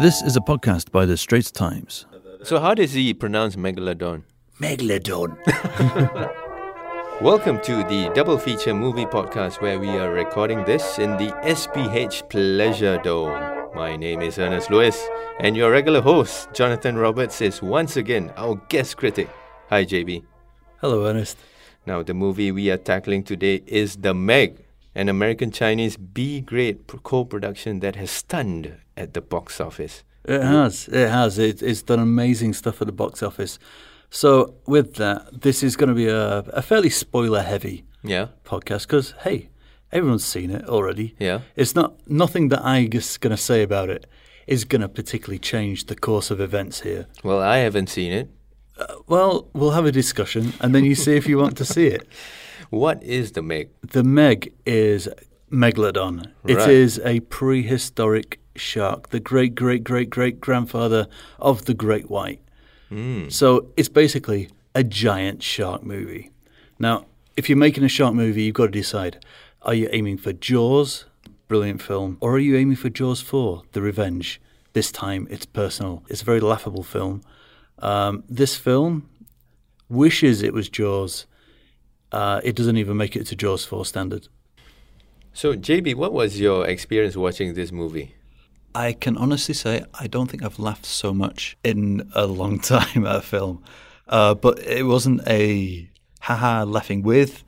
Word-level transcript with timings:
This 0.00 0.22
is 0.22 0.36
a 0.36 0.40
podcast 0.40 0.90
by 0.90 1.06
the 1.06 1.16
Straits 1.16 1.52
Times. 1.52 2.06
So 2.42 2.58
how 2.58 2.74
does 2.74 2.94
he 2.94 3.14
pronounce 3.14 3.54
megalodon? 3.54 4.24
Megalodon. 4.60 5.38
Welcome 7.20 7.60
to 7.60 7.76
the 7.84 8.10
double 8.12 8.36
feature 8.36 8.74
movie 8.74 9.06
podcast 9.06 9.60
where 9.60 9.78
we 9.78 9.88
are 9.90 10.12
recording 10.12 10.64
this 10.64 10.98
in 10.98 11.12
the 11.12 11.30
SPH 11.44 12.28
Pleasure 12.28 12.98
Dome. 13.04 13.70
My 13.76 13.94
name 13.94 14.20
is 14.20 14.36
Ernest 14.38 14.68
Luis, 14.68 15.00
and 15.38 15.56
your 15.56 15.70
regular 15.70 16.00
host, 16.00 16.48
Jonathan 16.52 16.96
Roberts, 16.96 17.40
is 17.40 17.62
once 17.62 17.96
again 17.96 18.32
our 18.36 18.56
guest 18.68 18.96
critic. 18.96 19.30
Hi, 19.70 19.84
JB. 19.84 20.24
Hello, 20.80 21.06
Ernest. 21.06 21.38
Now, 21.86 22.02
the 22.02 22.14
movie 22.14 22.50
we 22.50 22.68
are 22.70 22.78
tackling 22.78 23.22
today 23.22 23.62
is 23.66 23.96
The 23.96 24.12
Meg, 24.12 24.63
an 24.94 25.08
American 25.08 25.50
Chinese 25.50 25.96
B 25.96 26.40
grade 26.40 26.86
co 27.02 27.24
production 27.24 27.80
that 27.80 27.96
has 27.96 28.10
stunned 28.10 28.76
at 28.96 29.14
the 29.14 29.20
box 29.20 29.60
office. 29.60 30.04
It 30.24 30.40
has. 30.42 30.88
It 30.88 31.08
has. 31.10 31.38
It, 31.38 31.62
it's 31.62 31.82
done 31.82 31.98
amazing 32.00 32.54
stuff 32.54 32.80
at 32.80 32.86
the 32.86 32.92
box 32.92 33.22
office. 33.22 33.58
So, 34.10 34.54
with 34.66 34.94
that, 34.94 35.42
this 35.42 35.62
is 35.62 35.76
going 35.76 35.88
to 35.88 35.94
be 35.94 36.06
a, 36.08 36.38
a 36.38 36.62
fairly 36.62 36.88
spoiler 36.90 37.42
heavy 37.42 37.84
Yeah? 38.02 38.28
podcast 38.44 38.86
because, 38.86 39.12
hey, 39.24 39.48
everyone's 39.90 40.24
seen 40.24 40.50
it 40.50 40.64
already. 40.68 41.14
Yeah. 41.18 41.40
It's 41.56 41.74
not 41.74 41.94
nothing 42.08 42.48
that 42.50 42.64
I'm 42.64 42.90
just 42.90 43.20
going 43.20 43.32
to 43.36 43.42
say 43.42 43.62
about 43.62 43.90
it 43.90 44.06
is 44.46 44.64
going 44.64 44.82
to 44.82 44.88
particularly 44.88 45.38
change 45.40 45.86
the 45.86 45.96
course 45.96 46.30
of 46.30 46.40
events 46.40 46.82
here. 46.82 47.06
Well, 47.24 47.40
I 47.40 47.58
haven't 47.58 47.88
seen 47.88 48.12
it. 48.12 48.30
Uh, 48.78 48.86
well, 49.08 49.48
we'll 49.52 49.70
have 49.72 49.86
a 49.86 49.92
discussion 49.92 50.52
and 50.60 50.74
then 50.74 50.84
you 50.84 50.94
see 50.94 51.16
if 51.16 51.26
you 51.28 51.38
want 51.38 51.56
to 51.58 51.64
see 51.64 51.86
it. 51.88 52.06
What 52.74 53.02
is 53.04 53.32
The 53.32 53.42
Meg? 53.42 53.68
The 53.82 54.02
Meg 54.02 54.52
is 54.66 55.08
Megalodon. 55.50 56.32
It 56.44 56.56
Right. 56.56 56.68
is 56.70 57.00
a 57.04 57.20
prehistoric 57.20 58.40
shark, 58.56 59.10
the 59.10 59.20
great, 59.20 59.54
great, 59.54 59.84
great, 59.84 60.10
great 60.10 60.40
grandfather 60.40 61.06
of 61.38 61.66
the 61.66 61.74
great 61.74 62.10
white. 62.10 62.40
So 63.28 63.70
it's 63.76 63.88
basically 63.88 64.50
a 64.74 64.84
giant 64.84 65.42
shark 65.42 65.82
movie. 65.82 66.30
Now, 66.78 67.06
if 67.36 67.48
you're 67.48 67.58
making 67.58 67.82
a 67.82 67.88
shark 67.88 68.14
movie, 68.14 68.42
you've 68.44 68.54
got 68.54 68.66
to 68.66 68.70
decide 68.72 69.24
are 69.62 69.74
you 69.74 69.88
aiming 69.92 70.18
for 70.18 70.32
Jaws, 70.32 71.06
brilliant 71.48 71.80
film, 71.82 72.18
or 72.20 72.34
are 72.34 72.38
you 72.38 72.56
aiming 72.56 72.76
for 72.76 72.90
Jaws 72.90 73.20
4, 73.20 73.62
The 73.72 73.82
Revenge? 73.82 74.40
This 74.74 74.92
time 74.92 75.26
it's 75.30 75.46
personal. 75.46 76.04
It's 76.08 76.22
a 76.22 76.24
very 76.24 76.40
laughable 76.40 76.82
film. 76.84 77.22
Um, 77.80 78.22
this 78.28 78.56
film 78.56 79.08
wishes 79.88 80.42
it 80.42 80.52
was 80.52 80.68
Jaws. 80.68 81.26
Uh, 82.14 82.40
it 82.44 82.54
doesn't 82.54 82.76
even 82.76 82.96
make 82.96 83.16
it 83.16 83.26
to 83.26 83.34
Jaws 83.34 83.64
4 83.64 83.84
standard. 83.84 84.28
So, 85.32 85.54
JB, 85.54 85.96
what 85.96 86.12
was 86.12 86.38
your 86.38 86.64
experience 86.64 87.16
watching 87.16 87.54
this 87.54 87.72
movie? 87.72 88.14
I 88.72 88.92
can 88.92 89.16
honestly 89.16 89.52
say 89.52 89.84
I 89.94 90.06
don't 90.06 90.30
think 90.30 90.44
I've 90.44 90.60
laughed 90.60 90.86
so 90.86 91.12
much 91.12 91.56
in 91.64 92.08
a 92.14 92.24
long 92.26 92.60
time 92.74 93.04
at 93.04 93.16
a 93.16 93.20
film. 93.20 93.64
Uh, 94.06 94.34
but 94.34 94.60
it 94.60 94.84
wasn't 94.84 95.26
a 95.26 95.90
haha 96.20 96.62
laughing 96.62 97.02
with. 97.02 97.42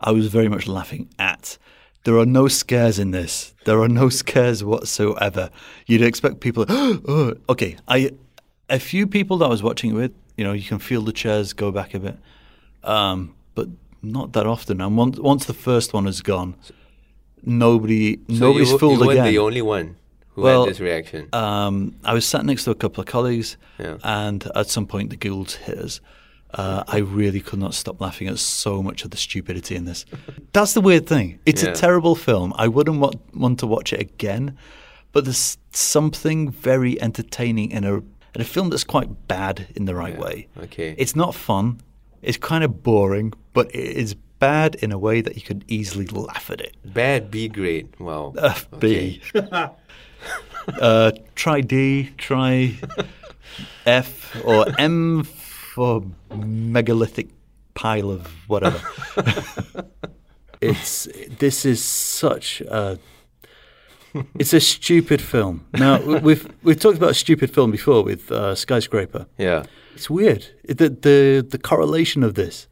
I 0.00 0.10
was 0.10 0.26
very 0.26 0.48
much 0.48 0.66
laughing 0.66 1.10
at. 1.20 1.56
There 2.02 2.18
are 2.18 2.26
no 2.26 2.48
scares 2.48 2.98
in 2.98 3.12
this. 3.12 3.54
There 3.66 3.80
are 3.80 3.88
no 3.88 4.08
scares 4.22 4.64
whatsoever. 4.64 5.50
You'd 5.86 6.02
expect 6.02 6.40
people. 6.40 6.66
oh, 6.68 7.34
okay, 7.48 7.76
I 7.86 8.10
a 8.68 8.80
few 8.80 9.06
people 9.06 9.38
that 9.38 9.44
I 9.44 9.48
was 9.48 9.62
watching 9.62 9.92
it 9.92 9.94
with. 9.94 10.12
You 10.36 10.42
know, 10.42 10.54
you 10.54 10.64
can 10.64 10.80
feel 10.80 11.02
the 11.02 11.12
chairs 11.12 11.52
go 11.52 11.70
back 11.70 11.94
a 11.94 12.00
bit, 12.00 12.18
um, 12.82 13.36
but 13.54 13.68
not 14.02 14.32
that 14.32 14.46
often. 14.46 14.80
And 14.80 14.96
once 14.96 15.18
once 15.18 15.44
the 15.46 15.54
first 15.54 15.92
one 15.92 16.06
is 16.06 16.22
gone, 16.22 16.54
nobody 17.42 18.16
So 18.16 18.34
nobody's 18.34 18.70
you, 18.70 18.78
fooled 18.78 19.00
you 19.00 19.10
again. 19.10 19.24
the 19.26 19.38
only 19.38 19.62
one 19.62 19.96
who 20.34 20.42
Well, 20.42 20.64
had 20.64 20.70
this 20.74 20.80
reaction. 20.80 21.28
Um, 21.32 21.94
I 22.04 22.14
was 22.14 22.24
sat 22.26 22.44
next 22.44 22.64
to 22.64 22.70
a 22.70 22.74
couple 22.74 23.00
of 23.00 23.06
colleagues, 23.06 23.56
Yeah. 23.78 23.98
and 24.02 24.46
at 24.54 24.68
some 24.68 24.86
point 24.86 25.10
the 25.10 25.16
ghouls 25.16 25.54
hit 25.56 25.78
us. 25.78 26.00
Uh, 26.54 26.82
I 26.88 26.98
really 26.98 27.40
could 27.40 27.58
not 27.58 27.74
stop 27.74 28.00
laughing 28.00 28.26
at 28.28 28.38
so 28.38 28.82
much 28.82 29.04
of 29.04 29.10
the 29.10 29.18
stupidity 29.18 29.74
in 29.76 29.84
this. 29.84 30.06
That's 30.54 30.72
the 30.72 30.80
weird 30.80 31.06
thing. 31.06 31.38
It's 31.44 31.62
Yeah. 31.62 31.70
a 31.70 31.74
terrible 31.74 32.14
film. 32.14 32.54
I 32.56 32.68
wouldn't 32.68 33.00
want, 33.00 33.16
want 33.34 33.58
to 33.58 33.66
watch 33.66 33.92
it 33.92 34.00
again, 34.00 34.56
but 35.12 35.24
there's 35.24 35.58
something 35.72 36.50
very 36.50 37.00
entertaining 37.02 37.70
in 37.70 37.84
a 37.84 38.02
in 38.34 38.42
a 38.42 38.44
film 38.44 38.68
that's 38.70 38.84
quite 38.84 39.26
bad 39.26 39.66
in 39.74 39.86
the 39.86 39.94
right 39.94 40.14
Yeah. 40.14 40.20
way. 40.20 40.46
Okay. 40.64 40.94
It's 40.98 41.16
not 41.16 41.34
fun. 41.34 41.80
It's 42.22 42.36
kind 42.36 42.64
of 42.64 42.82
boring, 42.82 43.32
but 43.52 43.74
it 43.74 43.96
is 43.96 44.14
bad 44.38 44.76
in 44.76 44.92
a 44.92 44.98
way 44.98 45.20
that 45.20 45.36
you 45.36 45.42
could 45.42 45.64
easily 45.68 46.06
laugh 46.06 46.50
at 46.50 46.60
it. 46.60 46.76
Bad 46.84 47.30
B 47.30 47.48
grade. 47.48 47.88
Wow. 47.98 48.34
Uh, 48.36 48.54
B. 48.78 49.20
uh, 50.80 51.12
try 51.34 51.60
D, 51.60 52.10
try 52.18 52.74
F, 53.86 54.36
or 54.44 54.66
M 54.78 55.24
for 55.24 56.04
megalithic 56.34 57.28
pile 57.74 58.10
of 58.10 58.26
whatever. 58.48 58.80
it's 60.60 61.08
this 61.38 61.64
is 61.64 61.82
such 61.82 62.60
a 62.62 62.98
it's 64.38 64.52
a 64.54 64.60
stupid 64.60 65.20
film. 65.20 65.66
Now 65.74 66.00
we- 66.00 66.18
we've 66.20 66.48
we've 66.62 66.80
talked 66.80 66.96
about 66.96 67.10
a 67.10 67.14
stupid 67.14 67.52
film 67.54 67.70
before 67.70 68.02
with 68.02 68.30
uh, 68.32 68.54
Skyscraper. 68.54 69.26
Yeah. 69.38 69.64
It's 69.94 70.08
weird 70.10 70.46
It- 70.64 70.78
the 70.78 70.88
the 70.90 71.46
the 71.48 71.58
correlation 71.58 72.22
of 72.22 72.34
this. 72.34 72.68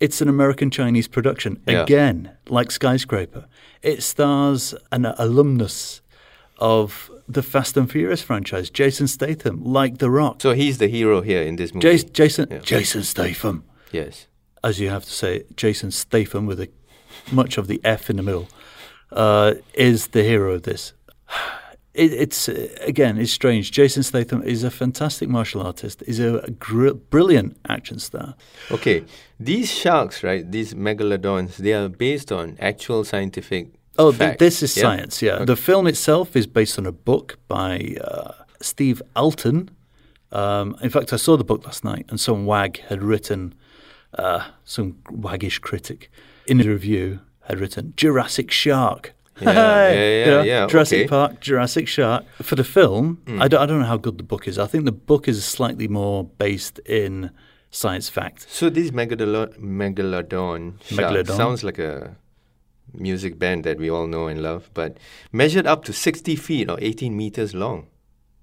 It's 0.00 0.20
an 0.20 0.28
American 0.28 0.70
Chinese 0.70 1.08
production 1.08 1.58
Yeah. 1.66 1.82
again, 1.82 2.30
like 2.48 2.70
Skyscraper. 2.70 3.46
It 3.82 4.02
stars 4.02 4.74
an 4.92 5.06
alumnus 5.06 6.02
of 6.58 7.10
the 7.28 7.42
Fast 7.42 7.76
and 7.76 7.90
Furious 7.90 8.22
franchise, 8.22 8.70
Jason 8.70 9.06
Statham, 9.08 9.62
like 9.64 9.98
The 9.98 10.10
Rock. 10.10 10.40
So 10.42 10.52
he's 10.52 10.78
the 10.78 10.88
hero 10.88 11.20
here 11.22 11.42
in 11.42 11.56
this 11.56 11.72
movie. 11.74 11.88
Jas- 11.88 12.04
Jason 12.04 12.46
Yeah. 12.50 12.58
Jason 12.58 13.02
Statham, 13.02 13.64
Yes. 13.92 14.26
as 14.62 14.78
you 14.80 14.88
have 14.90 15.04
to 15.04 15.10
say, 15.10 15.44
Jason 15.56 15.90
Statham 15.90 16.46
with 16.46 16.60
a 16.60 16.68
much 17.32 17.58
of 17.58 17.66
the 17.66 17.80
F 17.84 18.10
in 18.10 18.16
the 18.16 18.22
middle, 18.22 18.48
uh, 19.12 19.54
is 19.74 20.08
the 20.08 20.22
hero 20.22 20.54
of 20.54 20.62
this. 20.62 20.92
It, 21.96 22.12
it's 22.12 22.46
uh, 22.46 22.68
again, 22.82 23.16
it's 23.16 23.32
strange. 23.32 23.72
Jason 23.72 24.02
Statham 24.02 24.42
is 24.42 24.64
a 24.64 24.70
fantastic 24.70 25.30
martial 25.30 25.62
artist. 25.62 26.02
He's 26.04 26.20
a, 26.20 26.50
gr- 26.58 26.90
brilliant 26.90 27.56
action 27.70 27.98
star. 27.98 28.34
Okay. 28.70 29.06
These 29.40 29.72
sharks, 29.72 30.22
right? 30.22 30.44
These 30.52 30.74
megalodons, 30.74 31.56
they 31.56 31.72
are 31.72 31.88
based 31.88 32.30
on 32.30 32.58
actual 32.60 33.02
scientific. 33.02 33.68
Oh, 33.98 34.12
th- 34.12 34.36
this 34.36 34.62
is 34.62 34.76
yeah? 34.76 34.82
science. 34.82 35.22
Yeah, 35.22 35.44
the 35.46 35.56
film 35.56 35.86
itself 35.86 36.36
is 36.36 36.46
based 36.46 36.78
on 36.78 36.84
a 36.84 36.92
book 36.92 37.38
by 37.48 37.96
uh, 38.02 38.32
Steve 38.60 39.00
Alten. 39.14 39.70
Um, 40.32 40.76
in 40.82 40.90
fact, 40.90 41.14
I 41.14 41.16
saw 41.16 41.38
the 41.38 41.44
book 41.44 41.64
last 41.64 41.82
night, 41.82 42.04
and 42.10 42.20
some 42.20 42.44
wag 42.44 42.80
had 42.88 43.02
written, 43.02 43.54
uh, 44.18 44.50
some 44.64 44.98
waggish 45.10 45.60
critic, 45.60 46.10
in 46.46 46.60
a 46.60 46.64
review 46.64 47.20
had 47.46 47.58
written 47.60 47.92
Jurassic 47.96 48.50
Shark. 48.50 49.12
Yeah, 49.40 49.52
Hey! 49.52 50.20
yeah, 50.20 50.24
You 50.24 50.30
know, 50.30 50.42
yeah, 50.42 50.60
yeah, 50.60 50.66
Jurassic 50.66 51.00
okay. 51.00 51.08
Park, 51.08 51.40
Jurassic 51.40 51.86
Shark. 51.88 52.24
For 52.40 52.54
the 52.56 52.64
film, 52.64 53.20
hmm. 53.26 53.42
I, 53.42 53.48
don't, 53.48 53.60
I 53.62 53.66
don't 53.66 53.80
know 53.80 53.86
how 53.86 53.98
good 53.98 54.16
the 54.16 54.24
book 54.24 54.48
is. 54.48 54.58
I 54.58 54.66
think 54.66 54.86
the 54.86 54.92
book 54.92 55.28
is 55.28 55.44
slightly 55.44 55.88
more 55.88 56.24
based 56.24 56.78
in 56.86 57.30
science 57.70 58.08
fact. 58.08 58.46
So 58.48 58.70
this 58.70 58.90
megalodon, 58.92 59.58
megalodon 59.60 60.78
Megalodon. 60.88 61.36
sounds 61.36 61.62
like 61.62 61.78
a 61.78 62.16
music 62.94 63.38
band 63.38 63.64
that 63.64 63.78
we 63.78 63.90
all 63.90 64.06
know 64.06 64.26
and 64.26 64.42
love, 64.42 64.70
but 64.72 64.96
measured 65.32 65.66
up 65.66 65.84
to 65.84 65.92
60 65.92 66.34
feet 66.36 66.70
or 66.70 66.78
18 66.80 67.14
meters 67.14 67.54
long, 67.54 67.88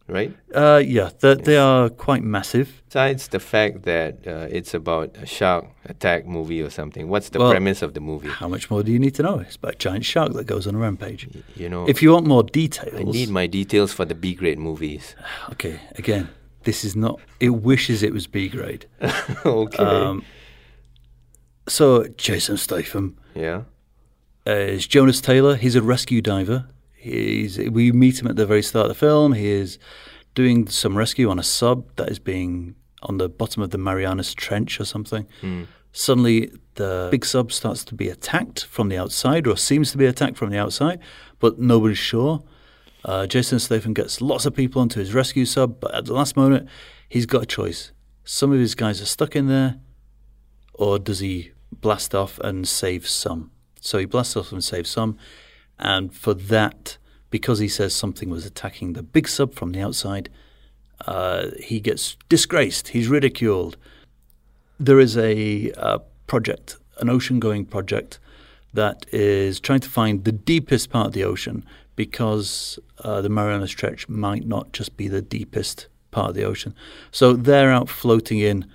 right? 0.08 0.36
Uh, 0.54 0.82
yeah, 0.86 1.10
they, 1.20 1.36
they 1.36 1.58
are 1.58 1.90
quite 1.90 2.24
massive. 2.24 2.82
Besides 2.88 3.30
the 3.30 3.40
fact 3.40 3.84
that 3.84 4.28
uh, 4.28 4.48
it's 4.50 4.74
about 4.74 5.16
a 5.18 5.26
shark 5.26 5.66
attack 5.86 6.26
movie 6.26 6.62
or 6.62 6.70
something, 6.70 7.10
what's 7.10 7.30
the 7.30 7.40
Well, 7.40 7.52
premise 7.52 7.82
of 7.82 7.94
the 7.94 8.00
movie? 8.00 8.30
How 8.30 8.48
much 8.48 8.70
more 8.70 8.84
do 8.84 8.92
you 8.92 9.00
need 9.00 9.16
to 9.16 9.24
know? 9.24 9.40
It's 9.40 9.56
about 9.56 9.76
a 9.76 9.78
giant 9.78 10.06
shark 10.06 10.34
that 10.34 10.46
goes 10.46 10.68
on 10.68 10.76
a 10.76 10.78
rampage. 10.78 11.28
You 11.56 11.70
know, 11.70 11.88
If 11.88 12.02
you 12.04 12.12
want 12.12 12.28
more 12.28 12.44
details, 12.44 12.94
I 13.00 13.04
need 13.04 13.30
my 13.30 13.48
details 13.48 13.94
for 13.94 14.06
the 14.06 14.16
B 14.16 14.36
grade 14.36 14.60
movies. 14.60 15.16
okay, 15.52 15.80
again, 15.96 16.30
this 16.64 16.84
is 16.84 16.96
not. 16.96 17.20
It 17.40 17.50
wishes 17.50 18.04
it 18.04 18.14
was 18.14 18.28
B 18.28 18.50
grade. 18.50 18.86
okay. 19.46 19.78
Um, 19.84 20.24
so 21.68 22.06
Jason 22.18 22.58
Statham 22.58 23.18
yeah. 23.36 23.62
uh, 24.46 24.52
is 24.52 24.86
Jonas 24.86 25.22
Taylor. 25.22 25.56
He's 25.56 25.76
a 25.76 25.82
rescue 25.82 26.22
diver. 26.22 26.68
He's 27.04 27.58
we 27.58 27.92
meet 27.92 28.22
him 28.22 28.28
at 28.28 28.38
the 28.38 28.46
very 28.46 28.64
start 28.64 28.86
of 28.86 28.90
the 28.90 28.96
film. 28.96 29.34
He 29.34 29.50
is 29.50 29.78
doing 30.36 30.68
some 30.70 30.98
rescue 30.98 31.30
on 31.30 31.38
a 31.38 31.44
sub 31.44 31.94
that 31.98 32.10
is 32.10 32.18
being 32.18 32.76
on 33.02 33.18
the 33.18 33.28
bottom 33.28 33.62
of 33.62 33.72
the 33.72 33.78
Marianas 33.78 34.34
Trench 34.34 34.80
or 34.80 34.86
something. 34.86 35.28
Suddenly, 35.92 36.52
the 36.76 37.10
big 37.12 37.26
sub 37.26 37.52
starts 37.52 37.84
to 37.86 37.94
be 37.94 38.08
attacked 38.08 38.64
from 38.66 38.88
the 38.88 38.98
outside, 38.98 39.46
or 39.48 39.58
seems 39.58 39.92
to 39.92 39.98
be 39.98 40.06
attacked 40.06 40.38
from 40.38 40.50
the 40.50 40.58
outside, 40.58 41.00
but 41.40 41.60
nobody's 41.60 41.98
sure. 41.98 42.42
Uh, 43.04 43.28
Jason 43.28 43.60
Statham 43.60 43.94
gets 43.94 44.22
lots 44.22 44.46
of 44.46 44.56
people 44.56 44.82
onto 44.82 45.00
his 45.02 45.14
rescue 45.14 45.46
sub, 45.46 45.82
but 45.82 45.94
at 45.94 46.06
the 46.06 46.14
last 46.14 46.38
moment, 46.38 46.70
he's 47.10 47.26
got 47.26 47.44
a 47.44 47.46
choice. 47.46 47.92
Some 48.24 48.54
of 48.54 48.60
his 48.60 48.76
guys 48.76 49.02
are 49.02 49.06
stuck 49.06 49.36
in 49.36 49.48
there, 49.48 49.82
or 50.74 50.98
does 51.00 51.20
he 51.20 51.52
blast 51.72 52.16
off 52.16 52.40
and 52.40 52.66
save 52.66 53.08
some? 53.10 53.52
So 53.82 53.98
he 53.98 54.06
blasts 54.06 54.38
off 54.38 54.54
and 54.54 54.64
saves 54.64 54.90
some, 54.90 55.18
and 55.80 56.14
for 56.14 56.34
that 56.34 56.98
because 57.30 57.60
he 57.60 57.68
says 57.68 57.94
something 57.96 58.30
was 58.30 58.46
attacking 58.46 58.94
the 58.94 59.04
big 59.04 59.28
sub 59.28 59.54
from 59.54 59.72
the 59.72 59.82
outside, 59.82 60.30
uh, 61.08 61.48
he 61.60 61.80
gets 61.80 62.16
disgraced. 62.30 62.90
He's 62.90 63.08
ridiculed. 63.08 63.76
There 64.80 65.00
is 65.00 65.18
a, 65.18 65.72
uh 65.74 66.00
project, 66.28 66.78
an 67.00 67.10
ocean 67.10 67.40
going 67.40 67.66
project, 67.66 68.20
that 68.74 69.06
is 69.12 69.60
trying 69.60 69.80
to 69.82 69.90
find 69.90 70.24
the 70.24 70.32
deepest 70.32 70.90
part 70.90 71.08
of 71.08 71.14
the 71.14 71.24
ocean 71.24 71.64
because 71.96 72.80
uh, 73.04 73.22
the 73.22 73.30
Mariana 73.30 73.68
Trench 73.68 74.10
might 74.10 74.48
not 74.48 74.74
just 74.74 74.98
be 74.98 75.08
the 75.08 75.22
deepest 75.22 75.88
part 76.10 76.30
of 76.30 76.36
the 76.36 76.44
ocean. 76.44 76.74
So 77.12 77.34
they're 77.34 77.72
out 77.72 77.88
floating 77.88 78.40
in 78.40 78.66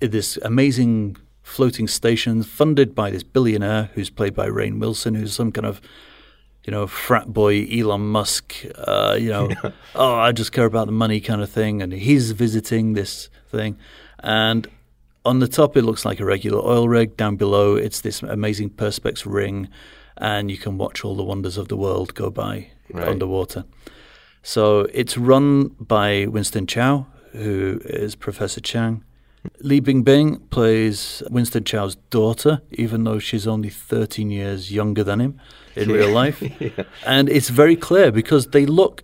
this 0.00 0.38
amazing 0.38 1.16
floating 1.42 1.86
station 1.86 2.42
funded 2.42 2.94
by 2.94 3.10
this 3.10 3.22
billionaire 3.22 3.90
who's 3.94 4.10
played 4.10 4.34
by 4.34 4.48
Rainn 4.48 4.80
Wilson, 4.80 5.14
who's 5.14 5.34
some 5.34 5.52
kind 5.52 5.66
of 5.66 5.80
you 6.66 6.72
know, 6.72 6.86
frat 6.86 7.32
boy 7.32 7.64
Elon 7.70 8.06
Musk, 8.08 8.54
uh, 8.76 9.16
you 9.18 9.30
know, 9.30 9.48
oh, 9.94 10.14
I 10.16 10.32
just 10.32 10.52
care 10.52 10.64
about 10.66 10.86
the 10.86 10.92
money 10.92 11.20
kind 11.20 11.40
of 11.40 11.48
thing. 11.48 11.80
And 11.80 11.92
he's 11.92 12.32
visiting 12.32 12.94
this 12.94 13.30
thing. 13.48 13.78
And 14.20 14.66
on 15.24 15.38
the 15.38 15.48
top, 15.48 15.76
it 15.76 15.82
looks 15.82 16.04
like 16.04 16.18
a 16.20 16.24
regular 16.24 16.58
oil 16.58 16.88
rig. 16.88 17.16
Down 17.16 17.36
below, 17.36 17.76
it's 17.76 18.00
this 18.00 18.22
amazing 18.22 18.70
Perspex 18.70 19.24
ring. 19.24 19.68
And 20.16 20.50
you 20.50 20.56
can 20.56 20.76
watch 20.78 21.04
all 21.04 21.14
the 21.14 21.22
wonders 21.22 21.56
of 21.56 21.68
the 21.68 21.76
world 21.76 22.14
go 22.14 22.30
by 22.30 22.70
Right. 22.92 23.08
underwater. 23.08 23.64
So 24.42 24.86
it's 24.94 25.18
run 25.18 25.68
by 25.80 26.26
Winston 26.26 26.66
Chao, 26.68 27.06
who 27.32 27.80
is 27.84 28.14
Professor 28.14 28.60
Chang. 28.60 29.02
Li 29.60 29.80
Bingbing 29.80 30.50
plays 30.50 31.22
Winston 31.30 31.64
Chao's 31.64 31.96
daughter, 32.10 32.60
even 32.72 33.04
though 33.04 33.18
she's 33.18 33.46
only 33.46 33.70
13 33.70 34.30
years 34.30 34.72
younger 34.72 35.04
than 35.04 35.20
him 35.20 35.40
in 35.74 35.90
real 35.90 36.10
life. 36.10 36.42
And 37.06 37.28
it's 37.28 37.48
very 37.50 37.76
clear 37.76 38.10
because 38.12 38.48
they 38.48 38.66
look. 38.66 39.02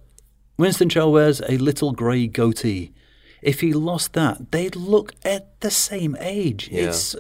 Winston 0.58 0.88
Chao 0.88 1.08
wears 1.08 1.40
a 1.48 1.56
little 1.56 1.92
grey 1.92 2.26
goatee. 2.26 2.92
If 3.40 3.60
he 3.60 3.72
lost 3.72 4.12
that, 4.12 4.52
they'd 4.52 4.76
look 4.76 5.12
at 5.24 5.60
the 5.60 5.70
same 5.70 6.16
age. 6.20 6.68
Yeah. 6.70 6.84
It's 6.88 7.16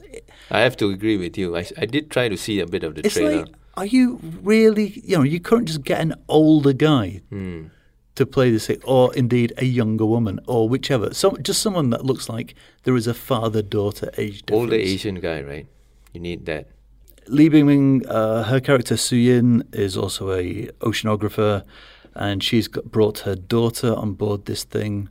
I 0.50 0.60
have 0.60 0.76
to 0.76 0.90
agree 0.90 1.16
with 1.16 1.36
you. 1.36 1.56
I, 1.56 1.66
I 1.76 1.86
did 1.86 2.10
try 2.10 2.28
to 2.28 2.36
see 2.36 2.60
a 2.60 2.66
bit 2.66 2.84
of 2.84 2.94
the 2.94 3.02
trailer. 3.02 3.36
like, 3.46 3.54
are 3.76 3.86
you 3.86 4.20
really? 4.42 5.02
You 5.04 5.16
know, 5.16 5.22
you 5.24 5.40
couldn't 5.40 5.66
just 5.66 5.82
get 5.82 6.00
an 6.00 6.14
older 6.28 6.72
guy 6.72 7.22
Hmm. 7.30 7.64
To 8.16 8.26
play 8.26 8.50
this, 8.50 8.70
or 8.84 9.14
indeed 9.14 9.54
a 9.56 9.64
younger 9.64 10.04
woman, 10.04 10.38
or 10.46 10.68
whichever. 10.68 11.14
So 11.14 11.34
just 11.38 11.62
someone 11.62 11.88
that 11.90 12.04
looks 12.04 12.28
like 12.28 12.54
there 12.82 12.94
is 12.94 13.06
a 13.06 13.14
father-daughter 13.14 14.10
age 14.18 14.42
difference. 14.42 14.60
Older 14.64 14.76
Asian 14.76 15.14
guy, 15.14 15.40
right? 15.40 15.66
You 16.12 16.20
need 16.20 16.44
that. 16.44 16.68
Li 17.28 17.48
Bingbing, 17.48 18.04
uh, 18.08 18.42
her 18.44 18.60
character 18.60 18.96
Su 18.96 19.16
Yin 19.16 19.62
is 19.72 19.96
also 19.96 20.32
a 20.32 20.66
oceanographer, 20.80 21.64
and 22.14 22.42
she's 22.42 22.68
got, 22.68 22.84
brought 22.90 23.20
her 23.20 23.34
daughter 23.34 23.94
on 23.94 24.12
board 24.12 24.44
this 24.44 24.64
thing. 24.64 25.08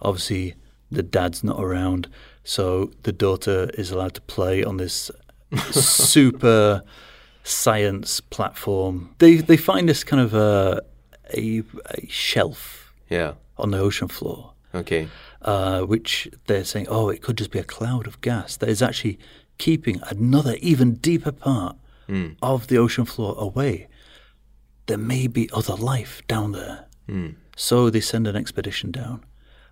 Obviously, 0.00 0.54
the 0.90 1.02
dad's 1.02 1.42
not 1.42 1.60
around, 1.60 2.08
so 2.44 2.92
the 3.02 3.12
daughter 3.12 3.70
is 3.74 3.90
allowed 3.90 4.14
to 4.14 4.20
play 4.20 4.62
on 4.62 4.76
this 4.76 5.10
super 5.70 6.82
science 7.42 8.20
platform. 8.20 9.14
They 9.18 9.36
they 9.36 9.56
find 9.56 9.88
this 9.88 10.04
kind 10.04 10.22
of 10.22 10.34
a 10.34 10.82
a, 11.36 11.62
a 11.90 12.06
shelf 12.08 12.92
Yeah. 13.10 13.34
on 13.58 13.70
the 13.70 13.78
ocean 13.78 14.08
floor 14.08 14.52
Okay. 14.74 15.08
uh, 15.42 15.82
which 15.82 16.28
they're 16.46 16.64
saying, 16.64 16.86
oh, 16.88 17.08
it 17.08 17.22
could 17.22 17.38
just 17.38 17.50
be 17.50 17.58
a 17.60 17.64
cloud 17.64 18.06
of 18.06 18.20
gas 18.20 18.56
that 18.56 18.68
is 18.68 18.82
actually 18.82 19.18
keeping 19.58 20.00
another 20.10 20.56
even 20.60 20.94
deeper 20.94 21.30
part 21.32 21.76
hmm. 22.08 22.30
of 22.42 22.66
the 22.66 22.76
ocean 22.78 23.04
floor 23.04 23.36
away. 23.38 23.86
There 24.86 24.98
may 24.98 25.26
be 25.28 25.48
other 25.52 25.76
life 25.76 26.22
down 26.26 26.52
there. 26.52 26.86
Hmm. 27.08 27.28
So 27.56 27.88
they 27.88 28.00
send 28.00 28.26
an 28.26 28.34
expedition 28.36 28.90
down 28.90 29.24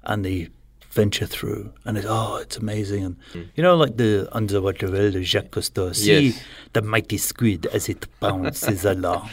and 0.04 0.24
they 0.24 0.48
venture 0.90 1.26
through 1.26 1.72
and 1.84 1.96
it's, 1.98 2.06
oh, 2.08 2.36
it's 2.36 2.56
amazing. 2.58 3.04
And 3.04 3.16
hmm. 3.32 3.42
you 3.56 3.62
know, 3.64 3.74
like 3.76 3.96
the 3.96 4.28
underwater 4.30 4.88
world 4.90 5.16
of 5.16 5.24
Jacques 5.24 5.50
Cousteau, 5.50 5.94
see 5.94 6.28
Yes. 6.28 6.42
the 6.74 6.82
mighty 6.82 7.18
squid 7.18 7.66
as 7.66 7.88
it 7.88 8.06
bounces 8.20 8.84
along 8.84 9.28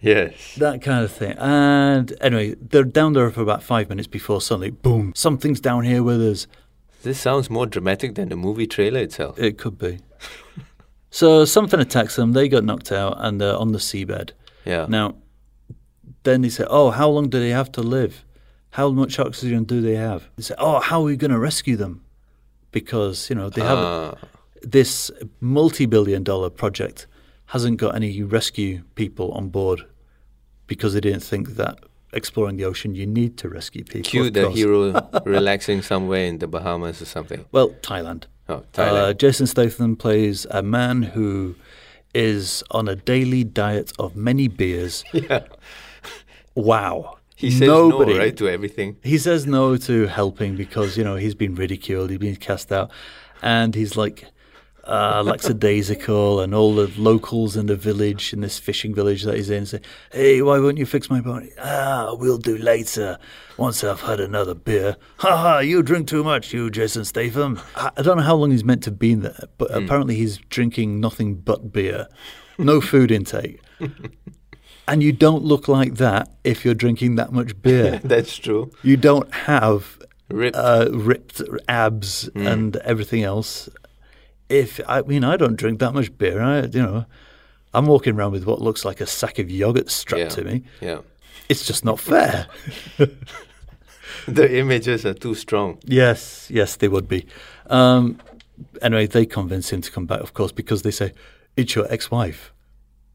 Yes. 0.00 0.54
that 0.56 0.80
kind 0.82 1.04
of 1.04 1.10
thing. 1.12 1.36
And 1.38 2.14
anyway, 2.20 2.54
they're 2.60 2.84
down 2.84 3.14
there 3.14 3.30
for 3.30 3.42
about 3.42 3.62
five 3.62 3.88
minutes 3.88 4.06
before 4.06 4.40
suddenly, 4.40 4.70
boom, 4.70 5.12
something's 5.16 5.60
down 5.60 5.84
here 5.84 6.02
with 6.02 6.20
us. 6.22 6.46
This 7.02 7.20
sounds 7.20 7.48
more 7.50 7.66
dramatic 7.66 8.14
than 8.14 8.28
the 8.28 8.36
movie 8.36 8.66
trailer 8.66 9.00
itself. 9.00 9.38
It 9.38 9.58
could 9.58 9.78
be. 9.78 9.98
so 11.10 11.44
something 11.44 11.80
attacks 11.80 12.16
them. 12.16 12.32
They 12.32 12.48
got 12.48 12.64
knocked 12.64 12.90
out, 12.92 13.16
and 13.18 13.40
they're 13.40 13.56
on 13.56 13.72
the 13.72 13.78
seabed. 13.78 14.30
Yeah. 14.64 14.86
Now, 14.88 15.14
then 16.24 16.42
they 16.42 16.48
say, 16.48 16.64
"Oh, 16.68 16.90
how 16.90 17.08
long 17.08 17.28
do 17.28 17.38
they 17.38 17.50
have 17.50 17.70
to 17.72 17.82
live? 17.82 18.24
How 18.70 18.90
much 18.90 19.18
oxygen 19.18 19.64
do 19.64 19.80
they 19.80 19.94
have?" 19.94 20.28
They 20.36 20.42
say, 20.42 20.54
"Oh, 20.58 20.80
how 20.80 21.00
are 21.00 21.04
we 21.04 21.16
going 21.16 21.30
to 21.30 21.38
rescue 21.38 21.76
them?" 21.76 22.02
Because 22.72 23.30
you 23.30 23.36
know 23.36 23.48
they 23.48 23.62
have 23.62 23.78
Ah, 23.78 24.14
this 24.62 25.10
multi-billion-dollar 25.40 26.50
project 26.50 27.06
hasn't 27.48 27.76
got 27.78 27.94
any 27.94 28.22
rescue 28.22 28.82
people 28.94 29.32
on 29.32 29.48
board 29.48 29.80
because 30.66 30.94
they 30.94 31.00
didn't 31.00 31.22
think 31.22 31.50
that 31.56 31.78
exploring 32.12 32.56
the 32.56 32.64
ocean 32.64 32.94
you 32.94 33.06
need 33.06 33.36
to 33.38 33.48
rescue 33.48 33.84
people. 33.84 34.10
cue 34.10 34.30
the 34.30 34.50
hero 34.50 34.82
relaxing 35.26 35.82
somewhere 35.82 36.24
in 36.24 36.38
the 36.38 36.46
Bahamas 36.46 37.02
or 37.02 37.06
something. 37.06 37.44
Well, 37.52 37.70
Thailand. 37.82 38.24
Oh, 38.48 38.54
Uh, 38.54 38.62
Thailand. 38.72 39.18
Jason 39.18 39.46
Statham 39.46 39.96
plays 39.96 40.46
a 40.50 40.62
man 40.62 41.02
who 41.02 41.54
is 42.14 42.62
on 42.70 42.88
a 42.88 42.96
daily 42.96 43.44
diet 43.44 43.92
of 43.98 44.16
many 44.16 44.48
beers. 44.48 45.04
yeah. 45.12 45.44
Wow. 46.54 47.18
He 47.36 47.50
says 47.50 47.68
Nobody, 47.68 48.14
no, 48.14 48.18
right, 48.18 48.36
to 48.36 48.48
everything. 48.48 48.96
He 49.02 49.16
says 49.18 49.46
no 49.46 49.76
to 49.76 50.06
helping 50.06 50.56
because, 50.56 50.96
you 50.96 51.04
know, 51.04 51.16
he's 51.16 51.34
been 51.36 51.54
ridiculed, 51.54 52.10
he's 52.10 52.18
been 52.18 52.36
cast 52.36 52.72
out. 52.72 52.90
And 53.42 53.74
he's 53.76 53.96
like 53.96 54.24
uh, 54.88 55.22
lackadaisical, 55.22 56.40
and 56.40 56.54
all 56.54 56.74
the 56.74 56.88
locals 56.96 57.56
in 57.56 57.66
the 57.66 57.76
village, 57.76 58.32
in 58.32 58.40
this 58.40 58.58
fishing 58.58 58.94
village 58.94 59.22
that 59.24 59.36
he's 59.36 59.50
in, 59.50 59.66
say, 59.66 59.80
Hey, 60.12 60.40
why 60.42 60.58
won't 60.58 60.78
you 60.78 60.86
fix 60.86 61.10
my 61.10 61.20
body? 61.20 61.50
Ah, 61.60 62.14
we'll 62.18 62.38
do 62.38 62.56
later, 62.56 63.18
once 63.56 63.84
I've 63.84 64.00
had 64.00 64.18
another 64.20 64.54
beer. 64.54 64.96
Ha 65.18 65.36
ha, 65.36 65.58
you 65.58 65.82
drink 65.82 66.08
too 66.08 66.24
much, 66.24 66.52
you 66.52 66.70
Jason 66.70 67.04
Statham. 67.04 67.60
I, 67.76 67.90
I 67.96 68.02
don't 68.02 68.16
know 68.16 68.22
how 68.22 68.36
long 68.36 68.50
he's 68.50 68.64
meant 68.64 68.82
to 68.84 68.90
be 68.90 69.12
in 69.12 69.20
there, 69.20 69.44
but 69.58 69.70
apparently 69.74 70.14
he's 70.16 70.38
drinking 70.48 71.00
nothing 71.00 71.34
but 71.36 71.72
beer, 71.72 72.08
no 72.58 72.80
food 72.80 73.10
intake. 73.10 73.60
And 74.86 75.02
you 75.02 75.12
don't 75.12 75.44
look 75.44 75.68
like 75.68 75.96
that 75.96 76.30
if 76.44 76.64
you're 76.64 76.72
drinking 76.74 77.16
that 77.16 77.30
much 77.30 77.60
beer. 77.60 78.00
That's 78.04 78.34
true. 78.36 78.70
You 78.82 78.96
don't 78.96 79.30
have 79.34 79.98
Ripped. 80.30 80.56
uh, 80.56 80.88
ripped 80.92 81.42
abs 81.68 82.28
and 82.34 82.76
everything 82.76 83.22
else. 83.22 83.68
If 84.48 84.80
I 84.88 85.02
mean, 85.02 85.24
I 85.24 85.36
don't 85.36 85.56
drink 85.56 85.78
that 85.80 85.92
much 85.92 86.16
beer. 86.16 86.40
I, 86.40 86.62
you 86.62 86.82
know, 86.82 87.04
I'm 87.74 87.86
walking 87.86 88.14
around 88.16 88.32
with 88.32 88.44
what 88.44 88.60
looks 88.60 88.84
like 88.84 89.00
a 89.00 89.06
sack 89.06 89.38
of 89.38 89.50
yogurt 89.50 89.90
strapped 89.90 90.20
yeah. 90.20 90.28
to 90.28 90.44
me. 90.44 90.62
Yeah. 90.80 91.00
It's 91.48 91.66
just 91.66 91.84
not 91.84 91.98
fair. 92.00 92.46
The 94.26 94.58
images 94.58 95.06
are 95.06 95.14
too 95.14 95.34
strong. 95.34 95.78
yes, 95.84 96.48
yes, 96.50 96.76
they 96.76 96.88
would 96.88 97.08
be. 97.08 97.26
Um, 97.68 98.18
anyway, 98.82 99.06
they 99.06 99.24
convince 99.24 99.72
him 99.72 99.80
to 99.80 99.90
come 99.90 100.06
back, 100.06 100.20
of 100.20 100.34
course, 100.34 100.52
because 100.52 100.82
they 100.82 100.90
say 100.90 101.12
it's 101.56 101.74
your 101.74 101.90
ex-wife, 101.90 102.52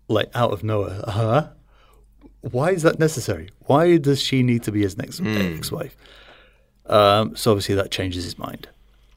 like 0.08 0.30
out 0.34 0.52
of 0.52 0.64
nowhere. 0.64 1.02
Huh? 1.08 1.50
Why 2.42 2.72
is 2.72 2.84
that 2.84 3.00
necessary? 3.00 3.50
Why 3.66 3.98
does 3.98 4.22
she 4.22 4.44
need 4.44 4.64
to 4.64 4.72
be 4.72 4.82
his 4.82 4.98
next 4.98 5.22
ex-wife? 5.22 5.96
Um, 6.88 7.36
so 7.36 7.52
obviously 7.52 7.76
that 7.76 7.92
changes 7.92 8.24
his 8.24 8.38
mind. 8.38 8.68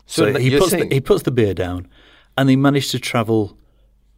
So 0.06 0.32
So, 0.32 0.38
he 0.38 0.56
puts 0.56 0.70
the, 0.70 0.86
he 0.86 1.00
puts 1.00 1.22
the 1.22 1.32
beer 1.32 1.54
down, 1.54 1.88
and 2.36 2.48
they 2.48 2.56
manage 2.56 2.90
to 2.90 2.98
travel 2.98 3.56